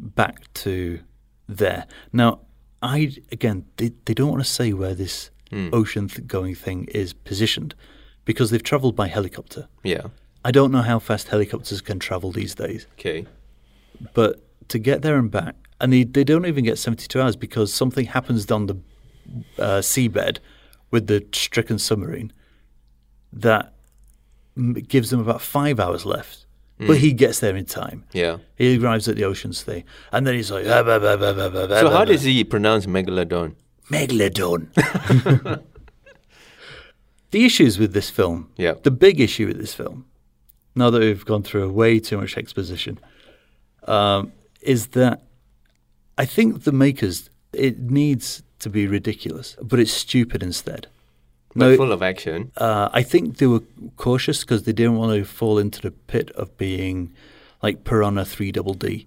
back 0.01 0.53
to 0.55 1.01
there. 1.49 1.87
Now, 2.13 2.41
I 2.83 3.13
again, 3.33 3.65
they, 3.77 3.93
they 4.05 4.15
don't 4.15 4.31
want 4.31 4.43
to 4.45 4.51
say 4.51 4.73
where 4.73 4.95
this 4.95 5.31
Hmm. 5.51 5.71
ocean 5.73 6.09
th- 6.09 6.27
going 6.29 6.55
thing 6.55 6.85
is 6.93 7.15
positioned 7.15 7.75
because 8.27 8.51
they've 8.51 8.63
travelled 8.63 8.95
by 8.95 9.09
helicopter. 9.09 9.67
Yeah. 9.83 10.09
I 10.45 10.51
don't 10.51 10.71
know 10.71 10.83
how 10.83 10.99
fast 10.99 11.29
helicopters 11.29 11.81
can 11.81 11.99
travel 11.99 12.33
these 12.33 12.55
days, 12.55 12.87
Okay. 12.99 13.27
but 14.13 14.45
to 14.69 14.79
get 14.79 15.01
there 15.01 15.17
and 15.19 15.31
back, 15.31 15.55
and 15.81 15.91
they, 15.91 16.05
they 16.05 16.23
don't 16.23 16.45
even 16.45 16.65
get 16.65 16.77
72 16.77 17.19
hours 17.19 17.35
because 17.35 17.73
something 17.73 18.05
happens 18.05 18.45
down 18.45 18.67
the 18.67 18.75
uh, 19.59 19.81
seabed 19.81 20.37
with 20.91 21.07
the 21.07 21.25
stricken 21.33 21.79
submarine 21.79 22.31
that 23.33 23.73
m- 24.55 24.75
gives 24.75 25.09
them 25.09 25.21
about 25.21 25.41
five 25.41 25.81
hours 25.81 26.05
left. 26.05 26.45
But 26.87 26.99
he 26.99 27.13
gets 27.13 27.41
there 27.41 27.57
in 27.57 27.65
time. 27.65 28.05
Yeah. 28.13 28.39
He 28.57 28.79
arrives 28.79 29.09
at 29.09 29.17
the 29.17 29.25
ocean's 29.25 29.63
thing, 29.63 29.83
and 30.13 30.25
then 30.27 30.35
he's 30.35 30.51
like, 30.51 30.65
"Ah, 30.67 30.83
bah, 30.85 30.99
bah, 31.01 31.17
bah, 31.17 31.33
bah, 31.33 31.49
bah, 31.49 31.67
bah, 31.67 31.81
So 31.81 31.91
how 31.91 32.05
bah." 32.05 32.13
does 32.13 32.23
he 32.23 32.45
pronounce 32.45 32.87
megalodon? 32.87 33.55
Megalodon. 33.91 34.69
the 37.31 37.45
issues 37.45 37.79
with 37.79 37.93
this 37.93 38.11
film, 38.11 38.51
Yeah. 38.57 38.75
the 38.83 38.91
big 38.91 39.21
issue 39.21 39.47
with 39.49 39.59
this 39.59 39.75
film, 39.75 40.05
now 40.75 40.91
that 40.91 41.01
we've 41.01 41.25
gone 41.25 41.43
through 41.43 41.71
way 41.73 41.99
too 41.99 42.17
much 42.19 42.37
exposition, 42.37 42.99
um, 43.87 44.33
is 44.63 44.89
that 44.89 45.23
I 46.17 46.25
think 46.27 46.65
the 46.65 46.73
makers 46.73 47.31
It 47.53 47.79
needs 47.91 48.43
to 48.59 48.69
be 48.69 48.87
ridiculous, 48.87 49.57
but 49.63 49.81
it's 49.81 49.91
stupid 49.91 50.43
instead. 50.43 50.87
But 51.55 51.57
No, 51.71 51.77
full 51.77 51.93
of 51.93 52.03
action. 52.03 52.53
uh, 52.57 52.89
I 52.93 53.03
think 53.03 53.39
they 53.39 53.47
were 53.47 53.63
cautious 53.97 54.41
because 54.41 54.65
they 54.65 54.73
didn't 54.73 54.97
want 54.97 55.19
to 55.19 55.25
fall 55.25 55.59
into 55.59 55.81
the 55.81 55.91
pit 55.91 56.31
of 56.33 56.57
being 56.57 57.13
like 57.63 57.85
Piranha 57.85 58.25
3 58.25 58.53
Double 58.53 58.75
D 58.75 59.07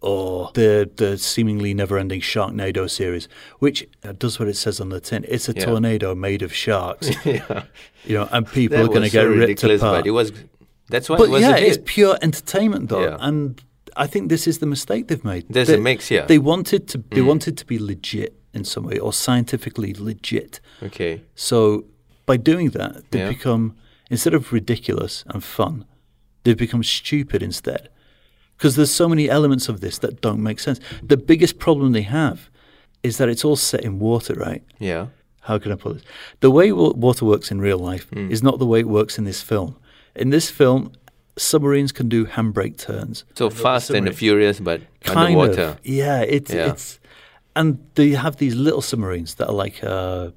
or 0.00 0.50
the 0.54 0.88
the 0.96 1.18
seemingly 1.18 1.74
never-ending 1.74 2.20
Sharknado 2.22 2.88
series, 2.88 3.28
which 3.58 3.86
uh, 4.02 4.12
does 4.12 4.38
what 4.38 4.48
it 4.48 4.56
says 4.56 4.80
on 4.80 4.88
the 4.88 5.00
tin. 5.00 5.26
It's 5.28 5.48
a 5.48 5.52
Yeah. 5.52 5.66
tornado 5.66 6.14
made 6.14 6.40
of 6.42 6.54
sharks, 6.54 7.10
yeah. 7.26 7.64
you 8.06 8.14
know, 8.16 8.26
and 8.32 8.46
people 8.46 8.78
That 8.78 8.84
are 8.84 8.88
going 8.88 9.00
to 9.00 9.00
was 9.00 9.12
get 9.12 9.22
so 9.24 9.28
ripped 9.68 9.82
apart. 9.82 10.06
it 10.06 10.12
was. 10.12 10.32
That's 10.88 11.08
why 11.10 11.18
But 11.18 11.24
it 11.24 11.30
was 11.30 11.42
yeah, 11.42 11.56
it's 11.56 11.78
pure 11.84 12.16
entertainment 12.22 12.88
though, 12.88 13.02
Yeah. 13.02 13.16
and 13.20 13.60
I 13.94 14.06
think 14.06 14.30
this 14.30 14.46
is 14.46 14.58
the 14.58 14.66
mistake 14.66 15.08
they've 15.08 15.22
made. 15.24 15.44
There's 15.50 15.68
they, 15.68 15.74
a 15.74 15.80
mix 15.80 16.08
here. 16.08 16.24
They 16.26 16.38
wanted 16.38 16.88
to 16.88 16.98
they 17.10 17.20
Mm. 17.20 17.26
wanted 17.26 17.58
to 17.58 17.66
be 17.66 17.78
legit 17.78 18.39
in 18.52 18.64
some 18.64 18.84
way 18.84 18.98
or 18.98 19.12
scientifically 19.12 19.94
legit. 19.94 20.60
okay. 20.82 21.22
So 21.34 21.84
by 22.26 22.36
doing 22.36 22.70
that, 22.70 23.10
they've 23.10 23.22
Yeah. 23.22 23.28
become 23.28 23.74
instead 24.10 24.34
of 24.34 24.52
ridiculous 24.52 25.24
and 25.28 25.42
fun, 25.44 25.84
they've 26.42 26.56
become 26.56 26.82
stupid 26.82 27.42
instead. 27.42 27.88
Because 28.56 28.74
there's 28.76 28.90
so 28.90 29.08
many 29.08 29.30
elements 29.30 29.68
of 29.68 29.80
this 29.80 29.98
that 29.98 30.20
don't 30.20 30.42
make 30.42 30.58
sense. 30.60 30.80
The 31.02 31.16
biggest 31.16 31.58
problem 31.58 31.92
they 31.92 32.02
have 32.02 32.50
is 33.02 33.16
that 33.16 33.28
it's 33.28 33.44
all 33.44 33.56
set 33.56 33.80
in 33.84 33.98
water, 33.98 34.34
right? 34.34 34.62
Yeah. 34.78 35.06
how 35.44 35.58
can 35.58 35.72
I 35.72 35.74
put 35.74 35.94
this? 35.94 36.02
The 36.40 36.50
way 36.50 36.70
water 36.70 37.24
works 37.24 37.50
in 37.50 37.60
real 37.62 37.78
life 37.78 38.06
Hmm. 38.12 38.30
is 38.30 38.42
not 38.42 38.58
the 38.58 38.66
way 38.66 38.80
it 38.80 38.88
works 38.88 39.16
in 39.18 39.24
this 39.24 39.40
film. 39.42 39.74
In 40.14 40.28
this 40.30 40.50
film, 40.50 40.92
submarines 41.38 41.92
can 41.92 42.08
do 42.10 42.26
handbrake 42.26 42.76
turns. 42.76 43.24
So 43.34 43.48
fast 43.48 43.88
and 43.90 44.14
furious, 44.14 44.60
but 44.60 44.82
Kind 45.02 45.18
underwater. 45.18 45.62
of. 45.62 45.78
Yeah, 45.82 46.20
it's 46.20 46.52
Yeah. 46.52 46.68
it's 46.70 46.99
and 47.54 47.78
they 47.94 48.10
have 48.10 48.36
these 48.36 48.54
little 48.54 48.82
submarines 48.82 49.34
that 49.34 49.48
are 49.48 49.54
like 49.64 49.82
uh, 49.82 50.30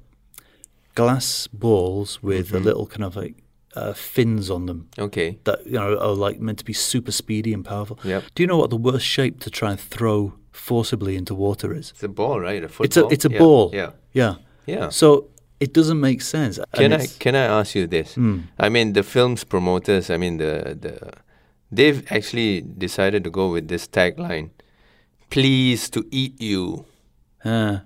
glass 0.94 1.46
balls 1.52 2.22
with 2.22 2.46
Mm-hmm. 2.48 2.56
a 2.56 2.60
little 2.60 2.86
kind 2.86 3.04
of 3.04 3.16
like 3.16 3.34
uh, 3.76 3.92
fins 3.92 4.50
on 4.50 4.66
them 4.66 4.88
Okay. 4.98 5.38
that 5.44 5.58
you 5.66 5.72
know 5.72 5.98
are 5.98 6.14
like 6.14 6.40
meant 6.40 6.58
to 6.58 6.64
be 6.64 6.72
super 6.72 7.12
speedy 7.12 7.52
and 7.52 7.64
powerful. 7.64 7.98
Yep. 8.04 8.22
Do 8.34 8.42
you 8.42 8.46
know 8.46 8.56
what 8.58 8.70
the 8.70 8.76
worst 8.76 9.06
shape 9.06 9.40
to 9.40 9.50
try 9.50 9.70
and 9.72 9.80
throw 9.80 10.32
forcibly 10.52 11.16
into 11.16 11.34
water 11.34 11.72
is? 11.74 11.90
It's 11.90 12.02
a 12.04 12.08
ball, 12.08 12.38
right? 12.40 12.62
A 12.64 12.68
football. 12.68 12.84
It's 12.84 12.96
a 12.96 13.06
it's 13.14 13.24
a 13.24 13.30
Yeah, 13.30 13.38
ball. 13.38 13.70
Yeah. 13.74 13.90
Yeah. 14.12 14.34
Yeah. 14.66 14.90
So 14.90 15.28
it 15.60 15.72
doesn't 15.74 15.98
make 16.00 16.22
sense. 16.22 16.60
Can 16.74 16.92
I 16.92 17.06
can 17.18 17.34
I 17.34 17.46
ask 17.60 17.74
you 17.74 17.86
this? 17.88 18.14
Hmm. 18.14 18.38
I 18.58 18.68
mean, 18.68 18.92
the 18.92 19.02
film's 19.02 19.44
promoters. 19.44 20.08
I 20.10 20.16
mean, 20.18 20.38
the 20.38 20.76
the 20.80 21.10
they've 21.72 22.02
actually 22.12 22.60
decided 22.78 23.24
to 23.24 23.30
go 23.30 23.50
with 23.52 23.66
this 23.68 23.88
tagline, 23.88 24.50
"Please 25.30 25.90
to 25.90 26.04
eat 26.10 26.40
you." 26.40 26.84
Ah. 27.44 27.82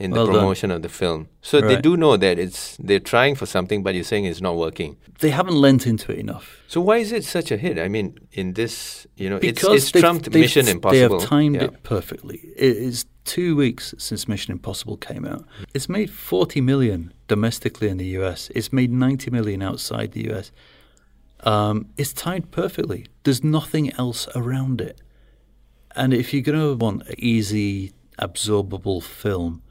In 0.00 0.10
the 0.10 0.16
Well 0.16 0.26
done. 0.26 0.34
promotion 0.34 0.70
of 0.72 0.82
the 0.82 0.88
film, 0.88 1.28
so 1.40 1.60
they 1.60 1.80
do 1.80 1.96
know 1.96 2.16
that 2.16 2.36
it's 2.36 2.76
they're 2.80 2.98
trying 2.98 3.36
for 3.36 3.46
something, 3.46 3.84
but 3.84 3.94
you're 3.94 4.02
saying 4.02 4.24
it's 4.24 4.40
not 4.40 4.56
working. 4.56 4.96
they 5.20 5.30
haven't 5.30 5.54
lent 5.54 5.86
into 5.86 6.10
it 6.10 6.18
enough. 6.18 6.58
So 6.66 6.80
why 6.80 6.96
is 6.98 7.12
it 7.12 7.24
such 7.24 7.52
a 7.52 7.56
hit? 7.56 7.78
I 7.78 7.86
mean, 7.88 8.18
in 8.32 8.54
this, 8.54 9.06
you 9.16 9.30
know, 9.30 9.36
it's, 9.36 9.46
Because 9.62 9.76
it's 9.84 9.92
they've- 9.92 10.02
trumped 10.02 10.24
they've- 10.32 10.40
Mission 10.40 10.66
Impossible. 10.66 11.18
They 11.18 11.22
have 11.22 11.28
timed 11.30 11.54
Yeah. 11.56 11.64
it 11.64 11.82
perfectly. 11.84 12.38
It 12.56 12.76
is 12.76 13.06
two 13.24 13.54
weeks 13.54 13.94
since 13.96 14.26
Mission 14.26 14.50
Impossible 14.50 14.96
came 14.96 15.24
out. 15.24 15.44
It's 15.72 15.88
made 15.88 16.10
40 16.10 16.60
million 16.60 17.12
domestically 17.28 17.88
in 17.88 17.96
the 17.98 18.06
US. 18.18 18.50
It's 18.52 18.72
made 18.72 18.90
90 18.90 19.30
million 19.30 19.62
outside 19.62 20.10
the 20.10 20.28
US. 20.32 20.50
Um, 21.44 21.86
it's 21.96 22.12
timed 22.12 22.50
perfectly. 22.50 23.06
There's 23.22 23.44
nothing 23.44 23.92
else 23.96 24.26
around 24.34 24.80
it. 24.80 25.00
And 25.94 26.12
if 26.12 26.32
you're 26.34 26.42
going 26.42 26.58
to 26.58 26.74
want 26.74 27.06
an 27.08 27.14
easy, 27.18 27.92
absorbable 28.20 29.02
film, 29.02 29.62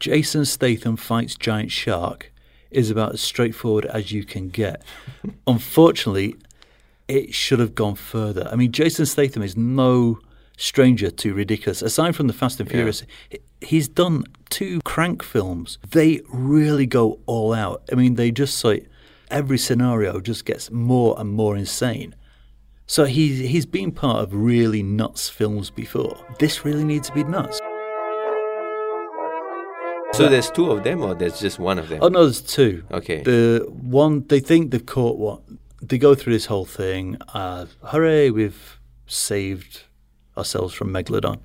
Jason 0.00 0.44
Statham 0.44 0.96
fights 0.96 1.34
giant 1.34 1.70
shark 1.70 2.32
is 2.70 2.90
about 2.90 3.14
as 3.14 3.20
straightforward 3.20 3.86
as 3.86 4.12
you 4.12 4.24
can 4.24 4.48
get. 4.48 4.82
Unfortunately, 5.46 6.36
it 7.08 7.34
should 7.34 7.58
have 7.58 7.74
gone 7.74 7.94
further. 7.94 8.46
I 8.52 8.56
mean, 8.56 8.70
Jason 8.72 9.06
Statham 9.06 9.42
is 9.42 9.56
no 9.56 10.18
stranger 10.56 11.10
to 11.10 11.32
ridiculous. 11.34 11.80
Aside 11.82 12.14
from 12.14 12.26
the 12.26 12.32
Fast 12.32 12.60
and 12.60 12.68
Furious, 12.68 13.02
he- 13.30 13.38
he's 13.60 13.88
done 13.88 14.24
two 14.50 14.80
crank 14.84 15.22
films. 15.22 15.78
They 15.90 16.20
really 16.28 16.84
go 16.86 17.20
all 17.26 17.54
out. 17.54 17.82
I 17.90 17.94
mean, 17.94 18.14
they 18.16 18.30
just 18.30 18.62
like 18.64 18.86
every 19.30 19.58
scenario 19.58 20.20
just 20.20 20.44
gets 20.44 20.70
more 20.70 21.14
and 21.18 21.30
more 21.30 21.56
insane. 21.56 22.14
So 22.86 23.04
he's 23.04 23.38
he's 23.50 23.66
been 23.66 23.92
part 23.92 24.22
of 24.22 24.34
really 24.34 24.82
nuts 24.82 25.28
films 25.28 25.70
before. 25.70 26.16
This 26.38 26.64
really 26.64 26.84
needs 26.84 27.08
to 27.08 27.14
be 27.14 27.22
nuts. 27.24 27.57
So 30.18 30.28
there's 30.28 30.50
two 30.50 30.70
of 30.70 30.82
them, 30.84 31.02
or 31.02 31.14
there's 31.14 31.40
just 31.40 31.58
one 31.58 31.78
of 31.78 31.88
them? 31.88 32.00
Oh 32.02 32.08
no, 32.08 32.24
there's 32.24 32.42
two. 32.42 32.84
Okay. 32.90 33.22
The 33.22 33.66
one 33.68 34.26
they 34.28 34.40
think 34.40 34.70
they've 34.70 34.84
caught 34.84 35.18
one. 35.18 35.58
They 35.80 35.98
go 35.98 36.14
through 36.14 36.32
this 36.32 36.46
whole 36.46 36.64
thing. 36.66 37.16
Uh, 37.34 37.66
hooray! 37.84 38.30
We've 38.30 38.78
saved 39.06 39.84
ourselves 40.36 40.74
from 40.74 40.88
megalodon. 40.92 41.38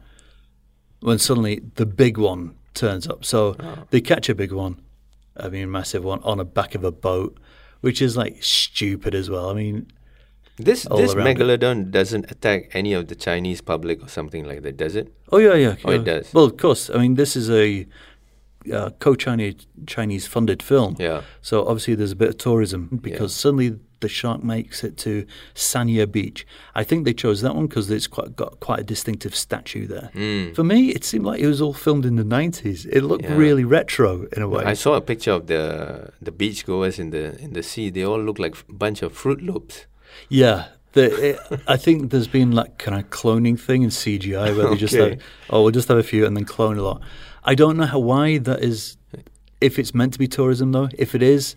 When 1.02 1.20
suddenly 1.20 1.62
the 1.76 1.86
big 1.86 2.18
one 2.18 2.56
turns 2.74 3.08
up, 3.08 3.24
so 3.26 3.56
Oh. 3.60 3.84
they 3.92 4.02
catch 4.02 4.30
a 4.30 4.36
big 4.36 4.52
one. 4.52 4.78
I 5.38 5.50
mean, 5.50 5.70
massive 5.72 6.04
one 6.04 6.22
on 6.24 6.38
the 6.38 6.46
back 6.46 6.76
of 6.76 6.84
a 6.84 6.92
boat, 6.92 7.38
which 7.82 8.02
is 8.02 8.16
like 8.18 8.42
stupid 8.44 9.14
as 9.16 9.30
well. 9.30 9.50
I 9.50 9.54
mean, 9.54 9.88
This 10.58 10.84
this 10.98 11.14
around 11.14 11.28
it. 11.28 11.38
megalodon 11.38 11.92
doesn't 11.92 12.30
attack 12.32 12.70
any 12.74 12.94
of 12.94 13.08
the 13.08 13.16
Chinese 13.16 13.60
public 13.62 14.02
or 14.04 14.08
something 14.08 14.46
like 14.46 14.62
that, 14.64 14.78
does 14.78 14.96
it? 14.96 15.08
oh 15.32 15.40
yeah, 15.40 15.56
yeah. 15.56 15.76
Oh, 15.86 15.92
it 15.92 16.04
does. 16.06 16.32
Well, 16.34 16.46
of 16.46 16.58
course. 16.58 16.90
I 16.94 16.98
mean, 17.02 17.16
this 17.16 17.36
is 17.36 17.50
a 17.50 17.88
uh, 18.72 18.90
co-Chinese 19.00 19.68
Chinese 19.88 20.28
funded 20.28 20.62
film. 20.64 20.96
Yeah. 21.00 21.22
So 21.42 21.66
obviously 21.68 21.96
there's 21.96 22.12
a 22.12 22.16
bit 22.16 22.30
of 22.30 22.38
tourism 22.38 23.00
because 23.02 23.34
suddenly 23.36 23.80
the 24.00 24.10
shark 24.10 24.44
makes 24.44 24.84
it 24.84 24.98
to 24.98 25.26
Sanya 25.56 26.06
Beach. 26.12 26.46
I 26.76 26.84
think 26.84 27.06
they 27.06 27.14
chose 27.14 27.42
that 27.42 27.56
one 27.56 27.68
because 27.68 27.90
it's 27.90 28.08
quite 28.08 28.36
got 28.36 28.60
quite 28.60 28.80
a 28.80 28.84
distinctive 28.84 29.34
statue 29.34 29.88
there. 29.88 30.10
Mm. 30.14 30.54
For 30.56 30.64
me, 30.64 30.90
it 30.90 31.04
seemed 31.06 31.26
like 31.26 31.40
it 31.40 31.48
was 31.48 31.62
all 31.62 31.74
filmed 31.74 32.06
in 32.06 32.18
the 32.18 32.24
90s. 32.26 32.86
It 32.92 33.02
looked 33.02 33.24
Yeah. 33.24 33.38
really 33.38 33.64
retro 33.64 34.28
in 34.36 34.42
a 34.42 34.48
way. 34.50 34.64
I 34.66 34.74
saw 34.74 34.96
a 34.96 35.02
picture 35.02 35.32
of 35.32 35.48
the 35.48 36.10
the 36.22 36.32
beachgoers 36.32 37.00
in 37.00 37.12
the 37.12 37.40
in 37.40 37.54
the 37.54 37.64
sea. 37.64 37.90
They 37.90 38.04
all 38.04 38.22
look 38.22 38.40
like 38.40 38.56
a 38.70 38.74
bunch 38.74 39.02
of 39.04 39.14
Froot 39.14 39.42
Loops. 39.42 39.86
yeah. 40.30 40.66
The, 40.94 41.30
it, 41.30 41.62
I 41.68 41.76
think 41.78 42.12
there's 42.12 42.28
been 42.28 42.52
like 42.52 42.78
kind 42.78 42.98
of 43.00 43.10
cloning 43.10 43.60
thing 43.60 43.82
in 43.84 43.90
CGI 43.90 44.56
where 44.56 44.70
they 44.70 44.76
just 44.76 44.94
Okay. 44.96 45.10
have, 45.12 45.22
oh, 45.50 45.64
we'll 45.64 45.72
just 45.72 45.88
have 45.88 45.98
a 45.98 46.04
few 46.04 46.26
and 46.26 46.38
then 46.38 46.46
clone 46.46 46.78
a 46.78 46.84
lot. 46.84 47.02
I 47.44 47.56
don't 47.56 47.78
know 47.78 47.86
how 47.86 48.00
why 48.00 48.38
that 48.38 48.64
is. 48.64 48.98
If 49.60 49.80
it's 49.80 49.94
meant 49.94 50.14
to 50.14 50.20
be 50.20 50.28
tourism, 50.28 50.72
though, 50.72 50.90
if 50.98 51.16
it 51.16 51.24
is, 51.24 51.56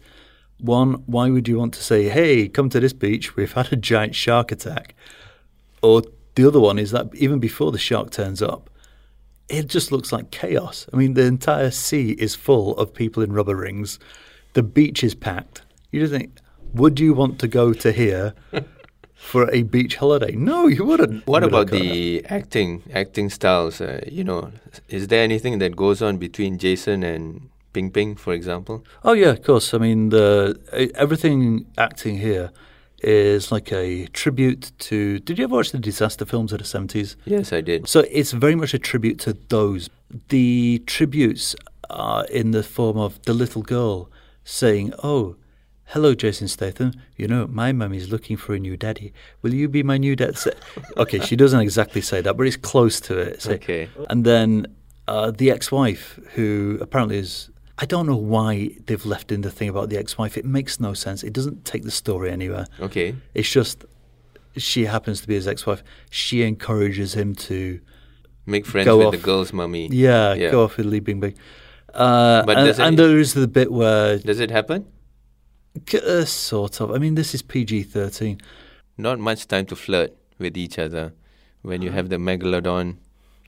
one, 0.59 1.02
why 1.07 1.28
would 1.28 1.49
you 1.49 1.59
want 1.59 1.75
to 1.75 1.83
say, 1.83 2.09
"Hey, 2.09 2.49
come 2.49 2.69
to 2.71 2.81
this 2.81 2.93
beach. 2.93 3.37
We've 3.37 3.52
had 3.52 3.73
a 3.73 3.76
giant 3.76 4.14
shark 4.14 4.52
attack," 4.52 4.95
or 5.83 6.02
the 6.35 6.47
other 6.47 6.61
one 6.61 6.78
is 6.78 6.90
that 6.93 7.14
even 7.14 7.38
before 7.38 7.73
the 7.73 7.78
shark 7.78 8.11
turns 8.11 8.40
up, 8.40 8.71
it 9.49 9.66
just 9.66 9.93
looks 9.93 10.12
like 10.12 10.31
chaos. 10.31 10.87
I 10.93 10.97
mean, 10.97 11.14
the 11.14 11.25
entire 11.25 11.71
sea 11.71 12.12
is 12.12 12.35
full 12.35 12.76
of 12.78 12.95
people 12.95 13.23
in 13.23 13.33
rubber 13.33 13.57
rings. 13.57 13.99
The 14.55 14.62
beach 14.62 15.05
is 15.05 15.14
packed. 15.14 15.62
You 15.93 16.00
just 16.00 16.12
think, 16.12 16.38
would 16.73 16.99
you 17.00 17.12
want 17.14 17.38
to 17.40 17.49
go 17.49 17.73
to 17.73 17.93
here 17.93 18.35
for 19.16 19.50
a 19.50 19.62
beach 19.62 19.96
holiday? 19.96 20.32
No, 20.37 20.68
you 20.68 20.85
wouldn't. 20.85 21.26
What 21.26 21.42
about 21.42 21.70
the 21.70 22.25
acting 22.26 22.82
acting 22.92 23.30
styles? 23.30 23.80
Uh, 23.80 24.04
you 24.06 24.23
know, 24.23 24.52
is 24.88 25.08
there 25.08 25.25
anything 25.25 25.58
that 25.58 25.75
goes 25.75 26.00
on 26.02 26.18
between 26.18 26.58
Jason 26.58 27.02
and 27.02 27.49
Ping 27.73 27.90
Ping, 27.90 28.14
for 28.14 28.32
example? 28.32 28.85
Oh 29.02 29.14
yeah, 29.14 29.30
of 29.30 29.42
course. 29.42 29.75
I 29.75 29.78
mean, 29.78 30.11
the 30.11 30.58
everything 30.94 31.66
acting 31.76 32.18
here 32.18 32.50
is 33.02 33.50
like 33.50 33.73
a 33.73 34.06
tribute 34.08 34.73
to. 34.78 35.18
Did 35.20 35.38
you 35.38 35.44
ever 35.44 35.56
watch 35.56 35.73
the 35.73 35.78
disaster 35.78 36.25
films 36.25 36.52
of 36.52 36.58
the 36.58 36.64
seventies? 36.64 37.16
Yes, 37.25 37.52
I 37.52 37.62
did. 37.62 37.88
So 37.88 38.00
it's 38.11 38.32
very 38.32 38.54
much 38.54 38.75
a 38.75 38.78
tribute 38.78 39.18
to 39.20 39.32
those. 39.49 39.88
The 40.28 40.82
tributes 40.87 41.56
are 41.88 42.25
in 42.26 42.50
the 42.50 42.62
form 42.62 42.99
of 42.99 43.20
the 43.23 43.35
little 43.35 43.62
girl 43.62 44.11
saying, 44.44 44.92
"Oh, 45.02 45.37
hello, 45.87 46.14
Jason 46.14 46.49
Statham. 46.49 46.93
You 47.16 47.28
know, 47.28 47.47
my 47.47 47.73
mummy's 47.73 48.11
looking 48.11 48.37
for 48.37 48.55
a 48.55 48.59
new 48.59 48.76
daddy. 48.76 49.12
Will 49.43 49.55
you 49.55 49.69
be 49.69 49.83
my 49.83 49.99
new 49.99 50.16
dad?" 50.16 50.37
Okay, 50.97 51.21
she 51.21 51.37
doesn't 51.37 51.61
exactly 51.61 52.00
say 52.00 52.21
that, 52.23 52.37
but 52.37 52.47
it's 52.47 52.57
close 52.57 53.00
to 53.02 53.19
it. 53.19 53.43
So- 53.43 53.52
Okay. 53.52 53.88
And 54.11 54.25
then 54.25 54.66
uh, 55.09 55.31
the 55.31 55.50
ex-wife, 55.50 56.19
who 56.35 56.78
apparently 56.81 57.19
is. 57.19 57.50
I 57.78 57.85
don't 57.85 58.07
know 58.07 58.16
why 58.16 58.71
they've 58.87 59.05
left 59.05 59.31
in 59.31 59.43
the 59.43 59.50
thing 59.50 59.69
about 59.69 59.90
the 59.90 59.99
ex-wife. 59.99 60.38
It 60.38 60.47
makes 60.47 60.81
no 60.81 60.95
sense. 60.95 61.23
It 61.23 61.35
doesn't 61.35 61.66
take 61.66 61.83
the 61.83 61.90
story 61.90 62.31
anywhere. 62.31 62.66
Okay. 62.81 63.14
It's 63.35 63.50
just 63.50 63.85
she 64.57 64.87
happens 64.87 65.21
to 65.21 65.26
be 65.28 65.35
his 65.35 65.47
ex-wife. 65.47 65.83
She 66.09 66.43
encourages 66.43 67.14
him 67.14 67.35
to 67.49 67.78
Make 68.47 68.64
friends 68.64 68.87
with 68.88 69.07
off. 69.09 69.12
the 69.12 69.19
girl's 69.19 69.52
mummy. 69.52 69.88
yeah, 69.93 70.33
Yeah. 70.33 70.50
go 70.50 70.64
off 70.64 70.78
with 70.78 70.87
Li 70.87 71.00
Bingbing. 71.02 71.37
Uh, 71.93 72.45
But 72.47 72.57
and, 72.57 72.69
it- 72.71 72.78
and 72.78 72.99
there 72.99 73.19
is 73.19 73.35
the 73.35 73.47
bit 73.47 73.71
where, 73.71 74.19
Does 74.19 74.40
it 74.40 74.50
happen? 74.50 74.87
Uh, 75.95 76.25
sort 76.25 76.80
of. 76.80 76.90
I 76.90 76.99
mean, 76.99 77.14
this 77.14 77.35
is 77.35 77.42
PG 77.42 77.85
thirteen. 77.85 78.40
Not 78.99 79.18
much 79.18 79.47
time 79.47 79.66
to 79.66 79.76
flirt 79.76 80.12
with 80.38 80.56
each 80.56 80.78
other 80.78 81.12
when 81.62 81.83
you 81.83 81.90
have 81.90 82.09
the 82.09 82.16
megalodon 82.16 82.97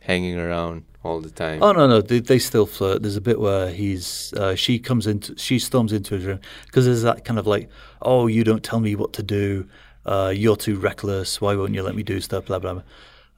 hanging 0.03 0.39
around 0.39 0.85
all 1.03 1.21
the 1.21 1.31
time. 1.31 1.63
Oh 1.63 1.73
no, 1.73 1.87
no, 1.87 2.01
they, 2.01 2.21
they 2.21 2.39
still 2.39 2.67
flirt. 2.67 3.03
There's 3.03 3.17
a 3.17 3.21
bit 3.21 3.41
where 3.41 3.71
he's 3.71 4.33
uh, 4.35 4.55
she 4.55 4.79
comes 4.79 5.07
into 5.07 5.37
she 5.39 5.59
storms 5.59 5.93
into 5.93 6.15
his 6.15 6.25
room 6.25 6.41
because 6.67 6.85
there's 6.85 7.03
that 7.03 7.25
kind 7.25 7.39
of 7.39 7.47
like, 7.47 7.71
oh, 8.03 8.27
you 8.27 8.45
don't 8.45 8.65
tell 8.65 8.81
me 8.81 8.95
what 8.95 9.13
to 9.15 9.23
do. 9.23 9.69
Uh, 10.05 10.33
you're 10.35 10.57
too 10.57 10.77
reckless. 10.77 11.41
Why 11.41 11.55
won't 11.55 11.75
you 11.75 11.83
let 11.83 11.95
me 11.95 12.03
do 12.03 12.21
stuff? 12.21 12.47
Blah 12.47 12.59
blah. 12.59 12.75
blah. 12.75 12.83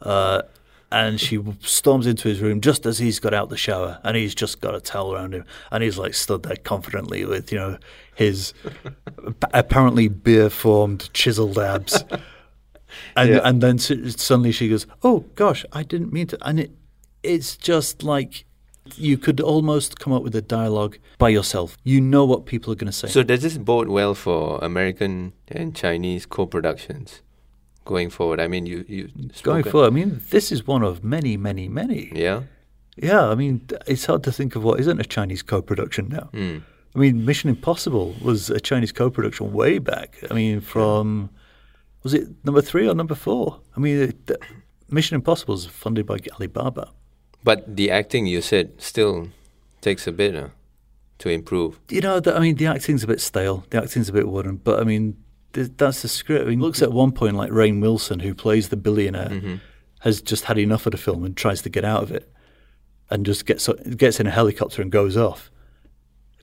Uh, 0.01 0.43
and 0.93 1.21
she 1.21 1.39
storms 1.61 2.07
into 2.07 2.29
his 2.29 2.41
room 2.41 2.61
just 2.61 2.85
as 2.87 2.99
he's 2.99 3.19
got 3.21 3.33
out 3.35 3.49
the 3.49 3.57
shower, 3.57 4.01
and 4.05 4.17
he's 4.17 4.35
just 4.35 4.61
got 4.61 4.75
a 4.75 4.81
towel 4.81 5.15
around 5.15 5.35
him, 5.35 5.45
and 5.71 5.83
he's 5.83 5.99
like 5.99 6.15
stood 6.15 6.43
there 6.43 6.57
confidently 6.57 7.25
with 7.25 7.53
you 7.53 7.59
know 7.59 7.79
his 8.15 8.53
apparently 9.55 10.09
beer 10.09 10.51
formed 10.51 11.11
chiseled 11.15 11.59
abs. 11.59 12.05
And 13.15 13.31
Yeah. 13.31 13.41
and 13.45 13.63
then 13.63 13.79
suddenly 13.79 14.51
she 14.51 14.69
goes, 14.69 14.85
"Oh 15.05 15.21
gosh, 15.37 15.65
I 15.73 15.85
didn't 15.85 16.13
mean 16.13 16.27
to." 16.27 16.39
And 16.45 16.59
it 16.59 16.73
it's 17.23 17.57
just 17.57 18.03
like 18.03 18.45
you 18.97 19.17
could 19.17 19.41
almost 19.41 20.01
come 20.01 20.13
up 20.13 20.25
with 20.25 20.35
a 20.35 20.43
dialogue 20.43 20.99
by 21.17 21.29
yourself. 21.29 21.77
You 21.85 22.01
know 22.01 22.25
what 22.25 22.47
people 22.47 22.73
are 22.73 22.77
going 22.77 22.91
to 22.91 22.93
say. 22.93 23.07
So 23.07 23.23
does 23.23 23.43
this 23.43 23.57
bode 23.59 23.87
well 23.89 24.17
for 24.17 24.59
American 24.61 25.35
and 25.47 25.73
Chinese 25.77 26.27
co-productions 26.27 27.23
going 27.91 28.11
forward? 28.11 28.41
I 28.41 28.49
mean, 28.49 28.65
you 28.73 28.79
you 28.89 29.03
Going 29.43 29.65
forward, 29.65 29.89
I 29.89 29.95
mean, 30.01 30.11
this 30.31 30.47
is 30.55 30.67
one 30.75 30.83
of 30.91 31.05
many, 31.17 31.37
many, 31.37 31.69
many. 31.69 32.03
Yeah. 32.15 32.41
Yeah, 32.97 33.25
I 33.33 33.35
mean, 33.35 33.55
it's 33.87 34.07
hard 34.07 34.23
to 34.25 34.33
think 34.33 34.57
of 34.57 34.63
what 34.63 34.81
isn't 34.81 35.01
a 35.01 35.09
Chinese 35.17 35.43
co-production 35.43 36.09
now. 36.09 36.27
Hmm. 36.39 36.59
I 36.95 36.99
mean, 36.99 37.25
Mission 37.25 37.49
Impossible 37.51 38.15
was 38.21 38.51
a 38.51 38.61
Chinese 38.61 38.93
co-production 38.93 39.53
way 39.53 39.79
back. 39.79 40.19
I 40.31 40.35
mean, 40.35 40.61
from 40.61 41.31
was 42.03 42.15
it 42.15 42.29
number 42.45 42.63
three 42.63 42.89
or 42.89 42.95
number 42.95 43.15
four? 43.15 43.61
I 43.77 43.81
mean, 43.81 43.97
it, 44.09 44.31
Mission 44.89 45.15
Impossible 45.15 45.55
is 45.55 45.67
funded 45.67 46.07
by 46.07 46.19
Alibaba. 46.35 46.91
But 47.43 47.77
the 47.77 47.91
acting 47.91 48.27
you 48.27 48.43
said 48.43 48.67
still 48.79 49.29
takes 49.81 50.07
a 50.07 50.13
bit 50.13 50.35
uh, 50.35 50.49
to 51.19 51.29
improve. 51.29 51.79
You 51.89 52.01
know, 52.01 52.21
the, 52.21 52.37
I 52.37 52.41
mean, 52.41 52.57
the 52.57 52.67
acting's 52.67 53.05
a 53.05 53.07
bit 53.07 53.21
stale. 53.21 53.65
The 53.71 53.83
acting's 53.83 54.09
a 54.09 54.13
bit 54.13 54.29
wooden, 54.29 54.57
but 54.57 54.81
I 54.81 54.85
mean, 54.85 55.17
that's 55.53 56.03
the 56.03 56.09
script. 56.09 56.47
Mean, 56.47 56.61
looks 56.61 56.83
at 56.83 56.93
one 56.93 57.13
point 57.13 57.37
like 57.37 57.51
Rainn 57.51 57.81
Wilson, 57.81 58.21
who 58.21 58.35
plays 58.35 58.69
the 58.69 58.77
billionaire, 58.77 59.29
mm-hmm. 59.29 59.57
has 60.01 60.21
just 60.21 60.45
had 60.45 60.59
enough 60.59 60.87
of 60.87 60.93
the 60.93 60.99
film 60.99 61.25
and 61.25 61.37
tries 61.37 61.63
to 61.63 61.69
get 61.69 61.85
out 61.85 62.03
of 62.03 62.13
it, 62.13 62.33
and 63.11 63.27
just 63.27 63.47
gets 63.47 63.69
gets 63.97 64.21
in 64.21 64.27
a 64.27 64.31
helicopter 64.31 64.83
and 64.83 64.93
goes 64.93 65.17
off. 65.17 65.51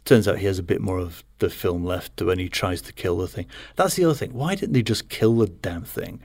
Turns 0.06 0.28
out 0.28 0.38
he 0.38 0.46
has 0.46 0.60
a 0.60 0.64
bit 0.64 0.80
more 0.80 1.00
of 1.00 1.24
the 1.40 1.50
film 1.50 1.84
left 1.84 2.22
when 2.22 2.40
he 2.40 2.48
tries 2.48 2.82
to 2.84 2.94
kill 2.94 3.18
the 3.18 3.28
thing. 3.28 3.46
That's 3.76 3.96
the 3.96 4.06
other 4.06 4.14
thing. 4.14 4.34
Why 4.34 4.56
didn't 4.56 4.74
they 4.74 4.82
just 4.82 5.10
kill 5.10 5.36
the 5.36 5.48
damn 5.48 5.84
thing? 5.84 6.22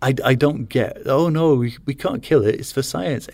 I, 0.00 0.14
I 0.24 0.34
don't 0.34 0.68
get. 0.68 1.02
Oh 1.06 1.28
no, 1.28 1.54
we, 1.54 1.76
we 1.86 1.94
can't 1.94 2.22
kill 2.22 2.44
it. 2.44 2.56
It's 2.56 2.72
for 2.72 2.82
science. 2.82 3.28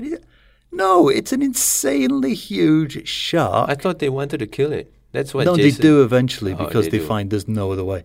No, 0.72 1.08
it's 1.08 1.32
an 1.32 1.42
insanely 1.42 2.34
huge 2.34 3.06
shark. 3.08 3.68
I 3.68 3.74
thought 3.74 3.98
they 3.98 4.08
wanted 4.08 4.38
to 4.38 4.46
kill 4.46 4.72
it. 4.72 4.92
That's 5.12 5.34
what 5.34 5.44
no, 5.46 5.56
Jason. 5.56 5.82
they 5.82 5.88
do 5.88 6.02
eventually 6.02 6.52
Oh, 6.52 6.64
because 6.64 6.88
they 6.88 6.98
they, 6.98 7.06
find 7.06 7.30
there's 7.30 7.48
no 7.48 7.72
other 7.72 7.84
way. 7.84 8.04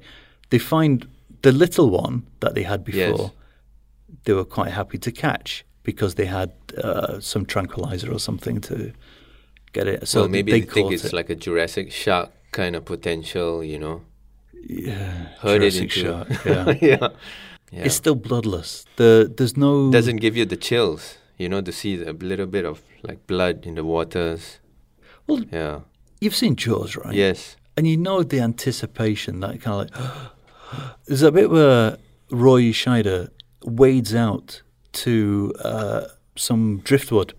They 0.50 0.60
find 0.60 1.08
the 1.42 1.52
little 1.52 1.90
one 1.90 2.24
that 2.40 2.56
they 2.56 2.64
had 2.64 2.84
before. 2.84 3.00
Yes. 3.00 3.32
They 4.24 4.34
were 4.34 4.46
quite 4.46 4.72
happy 4.72 4.98
to 4.98 5.12
catch 5.12 5.66
because 5.84 6.16
they 6.16 6.26
had 6.26 6.52
uh, 6.84 7.20
some 7.20 7.46
tranquilizer 7.46 8.12
or 8.12 8.20
something 8.20 8.60
to 8.62 8.92
get 9.72 9.88
it. 9.88 10.08
So 10.08 10.22
well, 10.22 10.30
maybe 10.30 10.52
they, 10.52 10.62
they, 10.62 10.66
think 10.66 10.92
it's 10.92 11.06
it. 11.06 11.14
like 11.14 11.30
a 11.30 11.36
Jurassic 11.36 11.92
shark 11.92 12.32
kind 12.52 12.76
of 12.76 12.86
potential, 12.86 13.64
you 13.64 13.78
know. 13.78 14.02
yeah, 14.68 15.28
Herd 15.42 15.62
it 15.62 15.72
Jurassic 15.72 15.92
shark. 15.92 16.28
Yeah. 16.46 16.74
yeah. 16.82 17.08
Yeah. 17.72 17.84
It's 17.86 17.96
still 17.96 18.16
bloodless. 18.16 18.86
The 18.96 19.32
there's 19.38 19.58
no 19.58 19.92
Doesn't 19.92 20.18
give 20.18 20.38
you 20.38 20.46
the 20.46 20.56
chills, 20.58 21.18
you 21.38 21.50
know, 21.50 21.62
to 21.62 21.72
see 21.72 22.02
a 22.02 22.14
little 22.14 22.46
bit 22.48 22.64
of 22.66 22.82
like 23.04 23.26
blood 23.28 23.66
in 23.66 23.76
the 23.76 23.84
waters. 23.84 24.60
Well, 25.28 25.44
Yeah. 25.52 25.80
You've 26.22 26.36
seen 26.36 26.56
Jaws, 26.56 26.96
right? 26.96 27.14
Yes. 27.14 27.56
and 27.78 27.88
you 27.88 27.98
know 27.98 28.24
the 28.24 28.40
anticipation 28.40 29.40
that 29.42 29.62
kind 29.62 29.90
of 29.92 30.00
like 30.00 30.92
there's 31.06 31.22
a 31.22 31.32
bit 31.32 31.50
where 31.50 31.98
Roy 32.32 32.64
Scheider 32.72 33.30
wades 33.64 34.14
out 34.16 34.62
to 34.94 35.54
uh, 35.64 36.06
some 36.36 36.80
driftwood, 36.80 37.34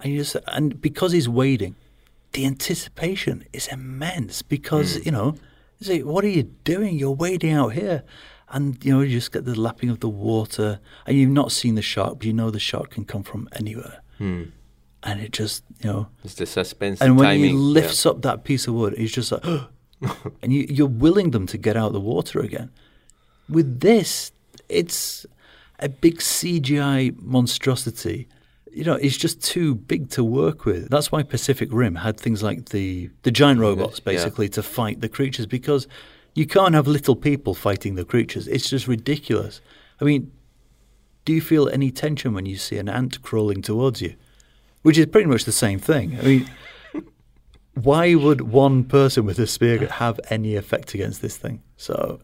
and 0.00 0.12
you 0.12 0.18
just 0.18 0.36
and 0.46 0.80
because 0.80 1.12
he's 1.12 1.28
wading, 1.28 1.74
the 2.32 2.46
anticipation 2.46 3.44
is 3.52 3.66
immense 3.68 4.42
because 4.42 5.04
you 5.04 5.12
know, 5.12 5.34
say, 5.80 6.02
what 6.02 6.24
are 6.24 6.28
you 6.28 6.44
doing? 6.64 6.98
You're 6.98 7.10
wading 7.12 7.52
out 7.52 7.72
here. 7.72 8.02
And 8.48 8.82
you 8.84 8.92
know, 8.92 9.00
you 9.00 9.10
just 9.10 9.32
get 9.32 9.44
the 9.44 9.58
lapping 9.60 9.90
of 9.90 9.98
the 9.98 10.08
water, 10.08 10.78
and 11.04 11.18
you've 11.18 11.30
not 11.30 11.50
seen 11.50 11.74
the 11.74 11.82
shark, 11.82 12.18
but 12.18 12.26
you 12.26 12.32
know 12.32 12.48
the 12.52 12.60
shark 12.60 12.90
can 12.90 13.04
come 13.04 13.24
from 13.24 13.48
anywhere. 13.52 14.02
Hmm. 14.18 14.44
And 15.02 15.20
it 15.20 15.32
just, 15.32 15.62
you 15.82 15.90
know, 15.90 16.08
It's 16.24 16.34
the 16.34 16.46
suspense. 16.46 17.00
and 17.00 17.16
when 17.16 17.26
timing. 17.28 17.42
he 17.42 17.50
yeah. 17.50 17.56
lifts 17.56 18.06
up 18.06 18.22
that 18.22 18.44
piece 18.44 18.66
of 18.66 18.74
wood, 18.74 18.96
he's 18.96 19.12
just 19.12 19.30
like, 19.30 19.44
and 20.42 20.52
you, 20.52 20.66
you're 20.68 20.86
willing 20.86 21.30
them 21.30 21.46
to 21.46 21.58
get 21.58 21.76
out 21.76 21.88
of 21.88 21.92
the 21.92 22.00
water 22.00 22.40
again. 22.40 22.70
With 23.48 23.80
this, 23.80 24.32
it's 24.68 25.24
a 25.78 25.88
big 25.88 26.18
CGI 26.18 27.20
monstrosity. 27.22 28.26
You 28.72 28.84
know, 28.84 28.94
it's 28.94 29.16
just 29.16 29.42
too 29.42 29.74
big 29.74 30.10
to 30.10 30.24
work 30.24 30.64
with. 30.64 30.90
That's 30.90 31.12
why 31.12 31.22
Pacific 31.22 31.68
Rim 31.72 31.94
had 31.96 32.18
things 32.18 32.42
like 32.42 32.70
the 32.70 33.10
the 33.22 33.30
giant 33.30 33.60
robots, 33.60 33.98
yeah. 34.00 34.12
basically, 34.12 34.48
to 34.50 34.62
fight 34.62 35.00
the 35.00 35.08
creatures 35.08 35.46
because 35.46 35.86
you 36.34 36.46
can't 36.46 36.74
have 36.74 36.86
little 36.86 37.16
people 37.16 37.54
fighting 37.54 37.94
the 37.94 38.04
creatures. 38.04 38.46
It's 38.48 38.68
just 38.68 38.86
ridiculous. 38.88 39.60
I 40.00 40.04
mean, 40.04 40.30
do 41.24 41.32
you 41.32 41.40
feel 41.40 41.68
any 41.68 41.90
tension 41.90 42.34
when 42.34 42.44
you 42.44 42.56
see 42.56 42.76
an 42.76 42.88
ant 42.88 43.22
crawling 43.22 43.62
towards 43.62 44.02
you? 44.02 44.14
Which 44.86 44.98
is 44.98 45.06
pretty 45.06 45.26
much 45.26 45.46
the 45.46 45.50
same 45.50 45.80
thing. 45.80 46.16
I 46.16 46.22
mean, 46.22 46.50
why 47.74 48.14
would 48.14 48.42
one 48.42 48.84
person 48.84 49.26
with 49.26 49.36
a 49.40 49.48
spear 49.48 49.84
have 49.88 50.20
any 50.30 50.54
effect 50.54 50.94
against 50.94 51.20
this 51.22 51.36
thing? 51.36 51.60
So, 51.76 52.20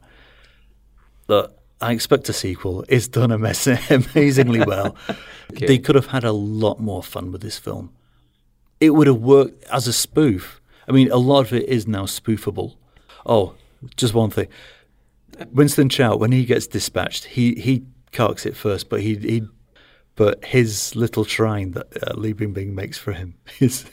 look, 1.27 1.59
I 1.81 1.91
expect 1.91 2.29
a 2.29 2.33
sequel. 2.33 2.85
It's 2.89 3.09
done 3.09 3.31
amaz- 3.31 4.15
amazingly 4.15 4.61
well. 4.65 4.97
Okay. 5.53 5.67
They 5.67 5.79
could 5.79 5.97
have 5.97 6.07
had 6.07 6.25
a 6.25 6.33
lot 6.33 6.81
more 6.81 7.03
fun 7.03 7.31
with 7.31 7.43
this 7.43 7.59
film. 7.59 7.93
It 8.81 8.91
would 8.91 9.07
have 9.07 9.21
worked 9.21 9.65
as 9.65 9.87
a 9.87 9.93
spoof. 9.93 10.63
I 10.89 10.93
mean, 10.93 11.11
a 11.11 11.19
lot 11.19 11.41
of 11.41 11.53
it 11.53 11.69
is 11.69 11.87
now 11.87 12.05
spoofable. 12.05 12.77
Oh, 13.27 13.55
just 13.97 14.15
one 14.15 14.31
thing. 14.31 14.49
Winston 15.51 15.91
Chao, 15.91 16.17
when 16.17 16.33
he 16.33 16.47
gets 16.47 16.67
dispatched, 16.67 17.25
he 17.25 17.55
he 17.57 17.85
carks 18.13 18.47
it 18.47 18.57
first, 18.57 18.89
but 18.89 19.03
he 19.03 19.17
he, 19.17 19.43
but 20.17 20.45
his 20.45 20.95
little 20.95 21.25
shrine 21.25 21.73
that 21.73 21.87
uh, 22.03 22.15
Li 22.15 22.35
Bingbing 22.35 22.73
makes 22.75 22.99
for 22.99 23.13
him 23.13 23.35
is. 23.61 23.85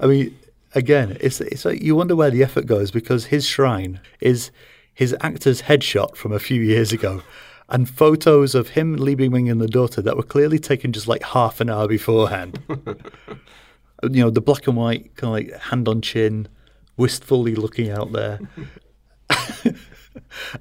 I 0.00 0.06
mean, 0.06 0.36
again, 0.74 1.16
it's 1.20 1.40
it's 1.40 1.64
like 1.64 1.80
you 1.80 1.94
wonder 1.94 2.16
where 2.16 2.30
the 2.30 2.42
effort 2.42 2.66
goes 2.66 2.90
because 2.90 3.26
his 3.26 3.46
shrine 3.46 4.00
is 4.20 4.50
his 4.92 5.14
actor's 5.20 5.62
headshot 5.62 6.16
from 6.16 6.32
a 6.32 6.38
few 6.38 6.60
years 6.60 6.92
ago, 6.92 7.22
and 7.68 7.88
photos 7.88 8.54
of 8.54 8.70
him, 8.70 8.96
Li 8.96 9.16
Bingbing, 9.16 9.50
and 9.50 9.60
the 9.60 9.68
daughter 9.68 10.02
that 10.02 10.16
were 10.16 10.22
clearly 10.22 10.58
taken 10.58 10.92
just 10.92 11.08
like 11.08 11.22
half 11.22 11.60
an 11.60 11.70
hour 11.70 11.88
beforehand. 11.88 12.58
you 14.02 14.22
know, 14.22 14.30
the 14.30 14.40
black 14.40 14.66
and 14.66 14.76
white 14.76 15.14
kind 15.16 15.28
of 15.28 15.52
like 15.52 15.62
hand 15.62 15.88
on 15.88 16.00
chin, 16.00 16.48
wistfully 16.96 17.54
looking 17.54 17.90
out 17.90 18.12
there. 18.12 18.40